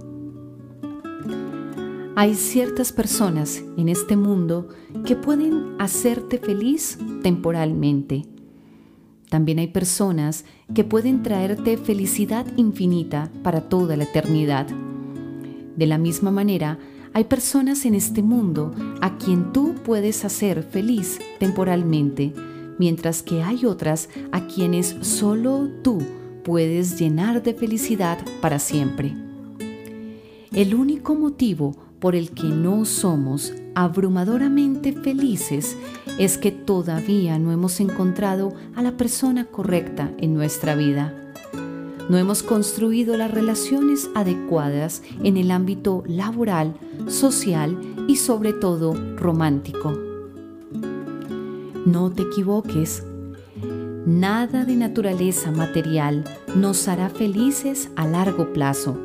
Hay 2.17 2.35
ciertas 2.35 2.91
personas 2.91 3.63
en 3.77 3.89
este 3.89 4.17
mundo 4.17 4.69
que 5.05 5.15
pueden 5.15 5.77
hacerte 5.79 6.39
feliz 6.39 6.99
temporalmente, 7.23 8.25
También 9.29 9.59
hay 9.59 9.67
personas 9.69 10.45
que 10.75 10.85
pueden 10.85 11.23
traerte 11.23 11.77
felicidad 11.77 12.47
infinita 12.57 13.31
para 13.43 13.69
toda 13.69 13.97
la 13.97 14.05
eternidad. 14.05 14.67
De 15.77 15.87
la 15.87 15.99
misma 15.99 16.31
manera, 16.31 16.79
hay 17.19 17.25
personas 17.25 17.85
en 17.85 17.97
este 17.97 18.23
mundo 18.23 18.73
a 19.01 19.19
quien 19.19 19.53
tú 19.53 19.75
puedes 19.83 20.25
hacer 20.25 20.63
feliz 20.63 21.19
temporalmente, 21.41 22.33
mientras 22.79 23.25
que 23.25 23.43
hay 23.43 23.65
otras 23.65 24.09
a 24.31 24.47
quienes 24.47 24.95
solo 25.01 25.69
tú 25.83 25.99
puedes 26.45 26.97
llenar 26.97 27.43
de 27.43 27.55
felicidad 27.55 28.19
para 28.41 28.61
siempre. 28.61 29.17
El 30.53 30.77
único 30.77 31.17
motivo 31.17 31.75
por 31.99 32.15
el 32.15 32.31
que 32.31 32.45
no 32.45 32.85
somos 32.85 33.53
abrumadoramente 33.75 34.93
felices 34.93 35.77
es 36.21 36.39
que 36.39 36.53
todavía 36.53 37.37
no 37.41 37.51
hemos 37.51 37.81
encontrado 37.81 38.55
a 38.77 38.83
la 38.83 38.97
persona 38.97 39.47
correcta 39.47 40.13
en 40.19 40.35
nuestra 40.35 40.77
vida. 40.77 41.28
No 42.09 42.17
hemos 42.17 42.43
construido 42.43 43.17
las 43.17 43.31
relaciones 43.31 44.11
adecuadas 44.15 45.03
en 45.23 45.37
el 45.37 45.51
ámbito 45.51 46.03
laboral, 46.07 46.75
social 47.07 47.79
y 48.07 48.17
sobre 48.17 48.53
todo 48.53 48.95
romántico. 49.17 49.93
No 51.85 52.11
te 52.11 52.23
equivoques. 52.23 53.05
Nada 54.07 54.65
de 54.65 54.77
naturaleza 54.77 55.51
material 55.51 56.25
nos 56.57 56.89
hará 56.89 57.11
felices 57.11 57.91
a 57.97 58.07
largo 58.07 58.53
plazo 58.53 58.99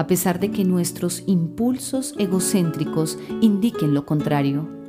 a 0.00 0.06
pesar 0.06 0.40
de 0.40 0.50
que 0.50 0.64
nuestros 0.64 1.22
impulsos 1.26 2.14
egocéntricos 2.16 3.18
indiquen 3.42 3.92
lo 3.92 4.06
contrario. 4.06 4.79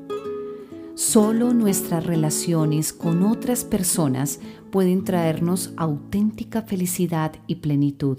Solo 0.95 1.53
nuestras 1.53 2.05
relaciones 2.05 2.91
con 2.91 3.23
otras 3.23 3.63
personas 3.63 4.39
pueden 4.71 5.03
traernos 5.03 5.73
auténtica 5.77 6.61
felicidad 6.61 7.33
y 7.47 7.55
plenitud. 7.55 8.17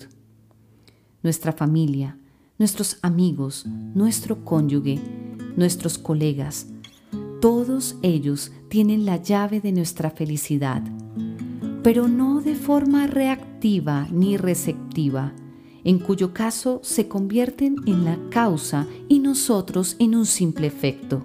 Nuestra 1.23 1.53
familia, 1.53 2.19
nuestros 2.59 2.99
amigos, 3.03 3.67
nuestro 3.67 4.45
cónyuge, 4.45 5.01
nuestros 5.57 5.99
colegas, 5.99 6.67
todos 7.41 7.97
ellos 8.03 8.53
tienen 8.69 9.05
la 9.05 9.17
llave 9.21 9.61
de 9.61 9.73
nuestra 9.73 10.11
felicidad, 10.11 10.83
pero 11.83 12.09
no 12.09 12.41
de 12.41 12.55
forma 12.55 13.07
reactiva 13.07 14.09
ni 14.11 14.37
receptiva, 14.37 15.35
en 15.85 15.99
cuyo 15.99 16.33
caso 16.33 16.81
se 16.83 17.09
convierten 17.09 17.77
en 17.87 18.05
la 18.05 18.17
causa 18.31 18.87
y 19.09 19.19
nosotros 19.19 19.97
en 19.99 20.15
un 20.15 20.25
simple 20.25 20.69
efecto. 20.69 21.25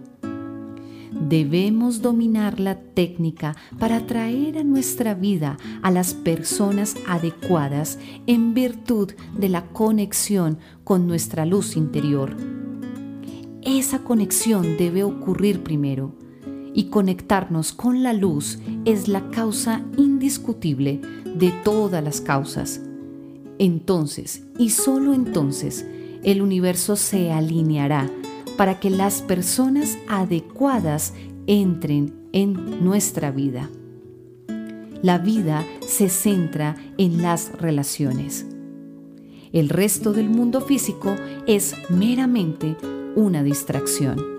Debemos 1.11 2.01
dominar 2.01 2.59
la 2.59 2.79
técnica 2.79 3.55
para 3.79 4.05
traer 4.05 4.57
a 4.57 4.63
nuestra 4.63 5.13
vida 5.13 5.57
a 5.81 5.91
las 5.91 6.13
personas 6.13 6.95
adecuadas 7.07 7.99
en 8.25 8.53
virtud 8.53 9.11
de 9.37 9.49
la 9.49 9.67
conexión 9.67 10.57
con 10.83 11.07
nuestra 11.07 11.45
luz 11.45 11.75
interior. 11.75 12.35
Esa 13.61 13.99
conexión 13.99 14.77
debe 14.77 15.03
ocurrir 15.03 15.63
primero 15.63 16.15
y 16.73 16.85
conectarnos 16.85 17.73
con 17.73 18.03
la 18.03 18.13
luz 18.13 18.59
es 18.85 19.07
la 19.07 19.29
causa 19.29 19.83
indiscutible 19.97 21.01
de 21.35 21.51
todas 21.63 22.03
las 22.03 22.21
causas 22.21 22.81
entonces 23.59 24.43
y 24.57 24.69
solo 24.71 25.13
entonces 25.13 25.85
el 26.23 26.41
universo 26.41 26.95
se 26.95 27.31
alineará 27.31 28.09
para 28.57 28.79
que 28.79 28.89
las 28.89 29.21
personas 29.21 29.97
adecuadas 30.07 31.13
entren 31.45 32.13
en 32.33 32.83
nuestra 32.83 33.31
vida. 33.31 33.69
La 35.01 35.19
vida 35.19 35.63
se 35.87 36.09
centra 36.09 36.75
en 36.97 37.21
las 37.21 37.51
relaciones. 37.53 38.45
El 39.53 39.69
resto 39.69 40.11
del 40.11 40.29
mundo 40.29 40.59
físico 40.61 41.15
es 41.45 41.75
meramente 41.89 42.75
una 43.15 43.43
distracción 43.43 44.37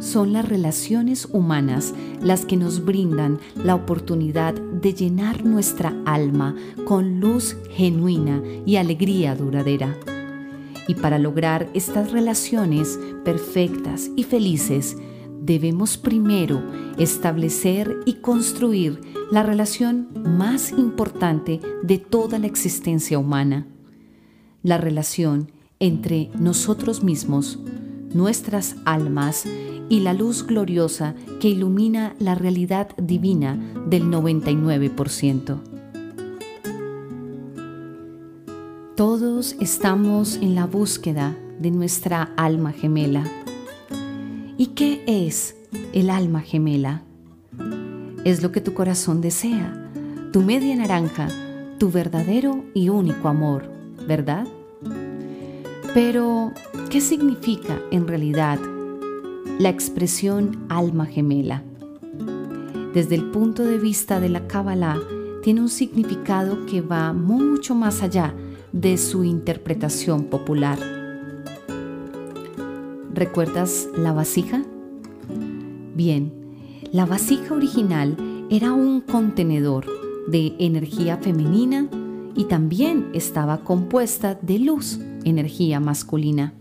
son 0.00 0.32
las 0.32 0.48
relaciones 0.48 1.28
humanas 1.30 1.94
las 2.20 2.44
que 2.44 2.56
nos 2.56 2.84
brindan 2.84 3.38
la 3.54 3.74
oportunidad 3.74 4.54
de 4.54 4.94
llenar 4.94 5.44
nuestra 5.44 5.94
alma 6.04 6.56
con 6.84 7.20
luz 7.20 7.56
genuina 7.70 8.42
y 8.66 8.76
alegría 8.76 9.36
duradera. 9.36 9.96
Y 10.90 10.96
para 10.96 11.20
lograr 11.20 11.70
estas 11.72 12.10
relaciones 12.10 12.98
perfectas 13.24 14.10
y 14.16 14.24
felices, 14.24 14.96
debemos 15.40 15.96
primero 15.96 16.60
establecer 16.98 18.00
y 18.06 18.14
construir 18.14 19.00
la 19.30 19.44
relación 19.44 20.08
más 20.36 20.72
importante 20.72 21.60
de 21.84 21.98
toda 21.98 22.40
la 22.40 22.48
existencia 22.48 23.20
humana, 23.20 23.68
la 24.64 24.78
relación 24.78 25.52
entre 25.78 26.28
nosotros 26.36 27.04
mismos, 27.04 27.60
nuestras 28.12 28.74
almas 28.84 29.44
y 29.88 30.00
la 30.00 30.12
luz 30.12 30.44
gloriosa 30.44 31.14
que 31.38 31.50
ilumina 31.50 32.16
la 32.18 32.34
realidad 32.34 32.88
divina 32.96 33.54
del 33.86 34.06
99%. 34.06 35.69
Todos 39.00 39.56
estamos 39.60 40.36
en 40.42 40.54
la 40.54 40.66
búsqueda 40.66 41.34
de 41.58 41.70
nuestra 41.70 42.34
alma 42.36 42.70
gemela. 42.72 43.24
¿Y 44.58 44.66
qué 44.74 45.02
es 45.06 45.56
el 45.94 46.10
alma 46.10 46.42
gemela? 46.42 47.02
Es 48.24 48.42
lo 48.42 48.52
que 48.52 48.60
tu 48.60 48.74
corazón 48.74 49.22
desea, 49.22 49.90
tu 50.34 50.42
media 50.42 50.76
naranja, 50.76 51.28
tu 51.78 51.90
verdadero 51.90 52.62
y 52.74 52.90
único 52.90 53.28
amor, 53.28 53.70
¿verdad? 54.06 54.46
Pero, 55.94 56.52
¿qué 56.90 57.00
significa 57.00 57.80
en 57.90 58.06
realidad 58.06 58.58
la 59.58 59.70
expresión 59.70 60.66
alma 60.68 61.06
gemela. 61.06 61.62
Desde 62.92 63.14
el 63.14 63.30
punto 63.30 63.64
de 63.64 63.78
vista 63.78 64.20
de 64.20 64.28
la 64.28 64.46
Kabbalah, 64.46 64.98
tiene 65.42 65.62
un 65.62 65.70
significado 65.70 66.66
que 66.66 66.82
va 66.82 67.14
mucho 67.14 67.74
más 67.74 68.02
allá 68.02 68.34
de 68.72 68.96
su 68.96 69.24
interpretación 69.24 70.24
popular. 70.24 70.78
¿Recuerdas 73.12 73.88
la 73.96 74.12
vasija? 74.12 74.62
Bien, 75.94 76.32
la 76.92 77.06
vasija 77.06 77.54
original 77.54 78.16
era 78.50 78.72
un 78.72 79.00
contenedor 79.00 79.86
de 80.28 80.54
energía 80.58 81.16
femenina 81.18 81.88
y 82.34 82.44
también 82.44 83.10
estaba 83.14 83.64
compuesta 83.64 84.38
de 84.40 84.58
luz, 84.58 85.00
energía 85.24 85.80
masculina 85.80 86.54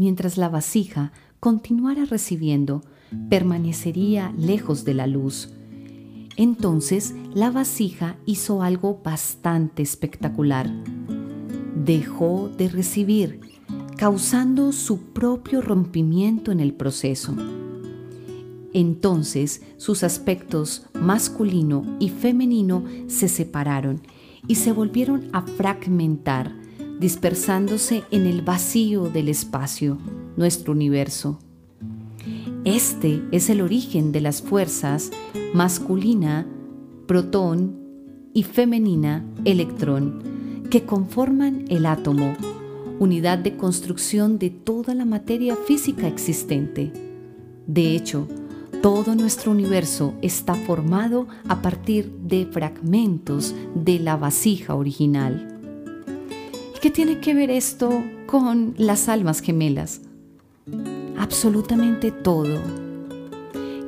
mientras 0.00 0.38
la 0.38 0.48
vasija 0.48 1.12
continuara 1.40 2.06
recibiendo, 2.06 2.82
permanecería 3.28 4.32
lejos 4.38 4.86
de 4.86 4.94
la 4.94 5.06
luz. 5.06 5.52
Entonces 6.40 7.14
la 7.34 7.50
vasija 7.50 8.16
hizo 8.24 8.62
algo 8.62 9.02
bastante 9.04 9.82
espectacular. 9.82 10.70
Dejó 11.84 12.48
de 12.56 12.70
recibir, 12.70 13.40
causando 13.98 14.72
su 14.72 15.12
propio 15.12 15.60
rompimiento 15.60 16.50
en 16.50 16.60
el 16.60 16.72
proceso. 16.72 17.36
Entonces 18.72 19.60
sus 19.76 20.02
aspectos 20.02 20.86
masculino 20.94 21.84
y 22.00 22.08
femenino 22.08 22.84
se 23.08 23.28
separaron 23.28 24.00
y 24.48 24.54
se 24.54 24.72
volvieron 24.72 25.28
a 25.34 25.42
fragmentar 25.42 26.56
dispersándose 26.98 28.02
en 28.10 28.24
el 28.24 28.40
vacío 28.40 29.10
del 29.10 29.28
espacio, 29.28 29.98
nuestro 30.38 30.72
universo. 30.72 31.38
Este 32.64 33.22
es 33.32 33.48
el 33.48 33.62
origen 33.62 34.12
de 34.12 34.20
las 34.20 34.42
fuerzas 34.42 35.10
masculina, 35.54 36.46
protón, 37.06 37.80
y 38.32 38.44
femenina, 38.44 39.24
electrón, 39.44 40.68
que 40.70 40.84
conforman 40.84 41.64
el 41.68 41.86
átomo, 41.86 42.34
unidad 42.98 43.38
de 43.38 43.56
construcción 43.56 44.38
de 44.38 44.50
toda 44.50 44.94
la 44.94 45.04
materia 45.04 45.56
física 45.56 46.06
existente. 46.06 46.92
De 47.66 47.96
hecho, 47.96 48.28
todo 48.82 49.14
nuestro 49.14 49.50
universo 49.50 50.14
está 50.22 50.54
formado 50.54 51.26
a 51.48 51.60
partir 51.60 52.10
de 52.22 52.46
fragmentos 52.46 53.54
de 53.74 53.98
la 53.98 54.16
vasija 54.16 54.74
original. 54.74 55.58
¿Qué 56.80 56.90
tiene 56.90 57.18
que 57.18 57.34
ver 57.34 57.50
esto 57.50 58.02
con 58.26 58.74
las 58.78 59.08
almas 59.08 59.40
gemelas? 59.40 60.02
Absolutamente 61.20 62.12
todo. 62.12 62.62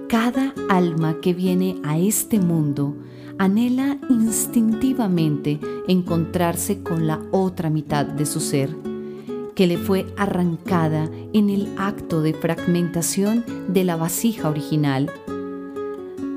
Cada 0.06 0.52
alma 0.68 1.18
que 1.22 1.32
viene 1.32 1.80
a 1.82 1.98
este 1.98 2.38
mundo 2.38 2.94
anhela 3.38 3.96
instintivamente 4.10 5.58
encontrarse 5.88 6.82
con 6.82 7.06
la 7.06 7.22
otra 7.30 7.70
mitad 7.70 8.04
de 8.04 8.26
su 8.26 8.38
ser, 8.38 8.76
que 9.54 9.66
le 9.66 9.78
fue 9.78 10.04
arrancada 10.18 11.08
en 11.32 11.48
el 11.48 11.72
acto 11.78 12.20
de 12.20 12.34
fragmentación 12.34 13.46
de 13.66 13.84
la 13.84 13.96
vasija 13.96 14.50
original. 14.50 15.10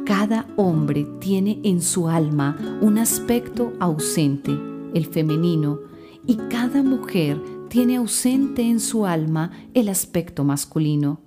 Cada 0.05 0.47
hombre 0.55 1.05
tiene 1.19 1.59
en 1.63 1.81
su 1.81 2.07
alma 2.07 2.55
un 2.79 2.99
aspecto 2.99 3.73
ausente, 3.81 4.57
el 4.93 5.05
femenino, 5.07 5.79
y 6.25 6.37
cada 6.49 6.83
mujer 6.83 7.37
tiene 7.75 7.97
ausente 7.97 8.61
en 8.61 8.79
su 8.79 9.05
alma 9.05 9.51
el 9.73 9.89
aspecto 9.89 10.45
masculino. 10.45 11.19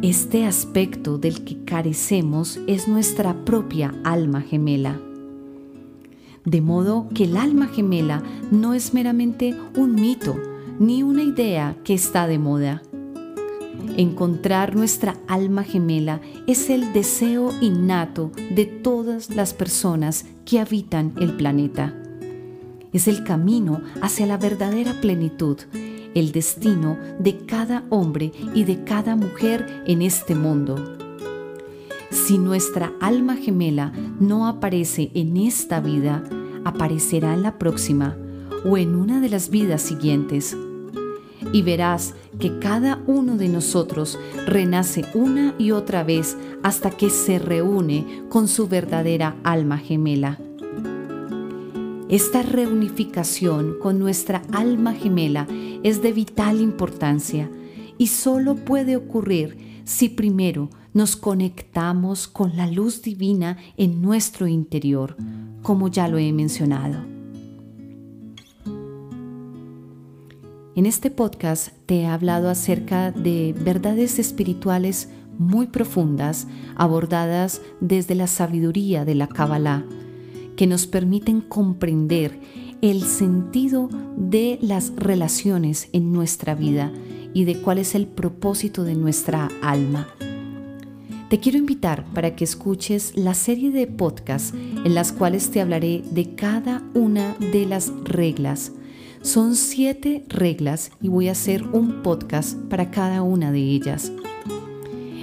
Este 0.00 0.46
aspecto 0.46 1.18
del 1.18 1.42
que 1.42 1.64
carecemos 1.64 2.60
es 2.68 2.86
nuestra 2.86 3.44
propia 3.44 3.92
alma 4.04 4.42
gemela. 4.42 5.00
De 6.44 6.60
modo 6.60 7.08
que 7.12 7.24
el 7.24 7.36
alma 7.36 7.66
gemela 7.66 8.22
no 8.52 8.74
es 8.74 8.94
meramente 8.94 9.56
un 9.76 9.96
mito 9.96 10.36
ni 10.78 11.02
una 11.02 11.24
idea 11.24 11.76
que 11.82 11.94
está 11.94 12.28
de 12.28 12.38
moda. 12.38 12.84
Encontrar 13.96 14.76
nuestra 14.76 15.16
alma 15.26 15.64
gemela 15.64 16.20
es 16.46 16.70
el 16.70 16.92
deseo 16.92 17.52
innato 17.60 18.30
de 18.54 18.66
todas 18.66 19.34
las 19.34 19.52
personas 19.52 20.26
que 20.44 20.60
habitan 20.60 21.12
el 21.18 21.32
planeta. 21.36 21.92
Es 22.92 23.06
el 23.06 23.24
camino 23.24 23.82
hacia 24.00 24.26
la 24.26 24.38
verdadera 24.38 24.94
plenitud, 25.00 25.58
el 26.14 26.32
destino 26.32 26.96
de 27.18 27.36
cada 27.44 27.84
hombre 27.90 28.32
y 28.54 28.64
de 28.64 28.82
cada 28.84 29.14
mujer 29.14 29.82
en 29.86 30.02
este 30.02 30.34
mundo. 30.34 30.96
Si 32.10 32.38
nuestra 32.38 32.92
alma 33.00 33.36
gemela 33.36 33.92
no 34.18 34.46
aparece 34.46 35.10
en 35.14 35.36
esta 35.36 35.80
vida, 35.80 36.24
aparecerá 36.64 37.34
en 37.34 37.42
la 37.42 37.58
próxima 37.58 38.16
o 38.64 38.78
en 38.78 38.94
una 38.94 39.20
de 39.20 39.28
las 39.28 39.50
vidas 39.50 39.82
siguientes. 39.82 40.56
Y 41.52 41.62
verás 41.62 42.14
que 42.38 42.58
cada 42.58 43.02
uno 43.06 43.36
de 43.36 43.48
nosotros 43.48 44.18
renace 44.46 45.04
una 45.14 45.54
y 45.58 45.70
otra 45.72 46.04
vez 46.04 46.36
hasta 46.62 46.90
que 46.90 47.10
se 47.10 47.38
reúne 47.38 48.24
con 48.28 48.48
su 48.48 48.68
verdadera 48.68 49.36
alma 49.44 49.78
gemela. 49.78 50.38
Esta 52.08 52.40
reunificación 52.40 53.74
con 53.82 53.98
nuestra 53.98 54.40
alma 54.50 54.94
gemela 54.94 55.46
es 55.82 56.00
de 56.00 56.14
vital 56.14 56.58
importancia 56.58 57.50
y 57.98 58.06
solo 58.06 58.54
puede 58.54 58.96
ocurrir 58.96 59.82
si 59.84 60.08
primero 60.08 60.70
nos 60.94 61.16
conectamos 61.16 62.26
con 62.26 62.56
la 62.56 62.66
luz 62.66 63.02
divina 63.02 63.58
en 63.76 64.00
nuestro 64.00 64.46
interior, 64.46 65.18
como 65.60 65.88
ya 65.88 66.08
lo 66.08 66.16
he 66.16 66.32
mencionado. 66.32 66.98
En 70.76 70.86
este 70.86 71.10
podcast 71.10 71.74
te 71.84 72.00
he 72.00 72.06
hablado 72.06 72.48
acerca 72.48 73.10
de 73.10 73.54
verdades 73.60 74.18
espirituales 74.18 75.10
muy 75.36 75.66
profundas 75.66 76.46
abordadas 76.74 77.60
desde 77.82 78.14
la 78.14 78.28
sabiduría 78.28 79.04
de 79.04 79.14
la 79.14 79.26
Kabbalah 79.26 79.84
que 80.58 80.66
nos 80.66 80.88
permiten 80.88 81.40
comprender 81.40 82.36
el 82.82 83.04
sentido 83.04 83.88
de 84.16 84.58
las 84.60 84.92
relaciones 84.96 85.88
en 85.92 86.12
nuestra 86.12 86.56
vida 86.56 86.92
y 87.32 87.44
de 87.44 87.60
cuál 87.62 87.78
es 87.78 87.94
el 87.94 88.08
propósito 88.08 88.82
de 88.82 88.96
nuestra 88.96 89.50
alma. 89.62 90.08
Te 91.30 91.38
quiero 91.38 91.58
invitar 91.58 92.04
para 92.12 92.34
que 92.34 92.42
escuches 92.42 93.16
la 93.16 93.34
serie 93.34 93.70
de 93.70 93.86
podcasts 93.86 94.52
en 94.52 94.96
las 94.96 95.12
cuales 95.12 95.48
te 95.52 95.60
hablaré 95.60 96.02
de 96.10 96.34
cada 96.34 96.82
una 96.92 97.36
de 97.52 97.64
las 97.64 97.92
reglas. 98.02 98.72
Son 99.22 99.54
siete 99.54 100.24
reglas 100.26 100.90
y 101.00 101.06
voy 101.06 101.28
a 101.28 101.32
hacer 101.32 101.62
un 101.68 102.02
podcast 102.02 102.58
para 102.68 102.90
cada 102.90 103.22
una 103.22 103.52
de 103.52 103.60
ellas. 103.60 104.10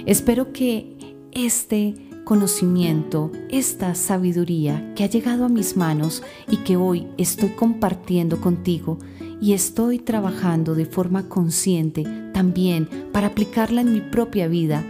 Espero 0.06 0.54
que 0.54 0.96
este 1.32 2.05
conocimiento, 2.26 3.30
esta 3.50 3.94
sabiduría 3.94 4.92
que 4.96 5.04
ha 5.04 5.06
llegado 5.06 5.44
a 5.44 5.48
mis 5.48 5.76
manos 5.76 6.24
y 6.50 6.56
que 6.56 6.76
hoy 6.76 7.06
estoy 7.18 7.50
compartiendo 7.50 8.40
contigo 8.40 8.98
y 9.40 9.52
estoy 9.52 10.00
trabajando 10.00 10.74
de 10.74 10.86
forma 10.86 11.28
consciente 11.28 12.02
también 12.34 12.88
para 13.12 13.28
aplicarla 13.28 13.82
en 13.82 13.92
mi 13.92 14.00
propia 14.00 14.48
vida, 14.48 14.84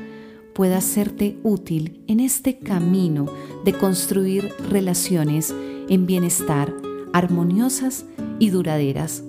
pueda 0.55 0.81
serte 0.81 1.39
útil 1.43 2.03
en 2.07 2.21
este 2.21 2.59
camino 2.59 3.27
de 3.67 3.75
construir 3.75 4.55
relaciones 4.71 5.55
en 5.91 6.07
bienestar, 6.07 6.73
armoniosas 7.13 8.07
y 8.39 8.49
duraderas, 8.49 9.23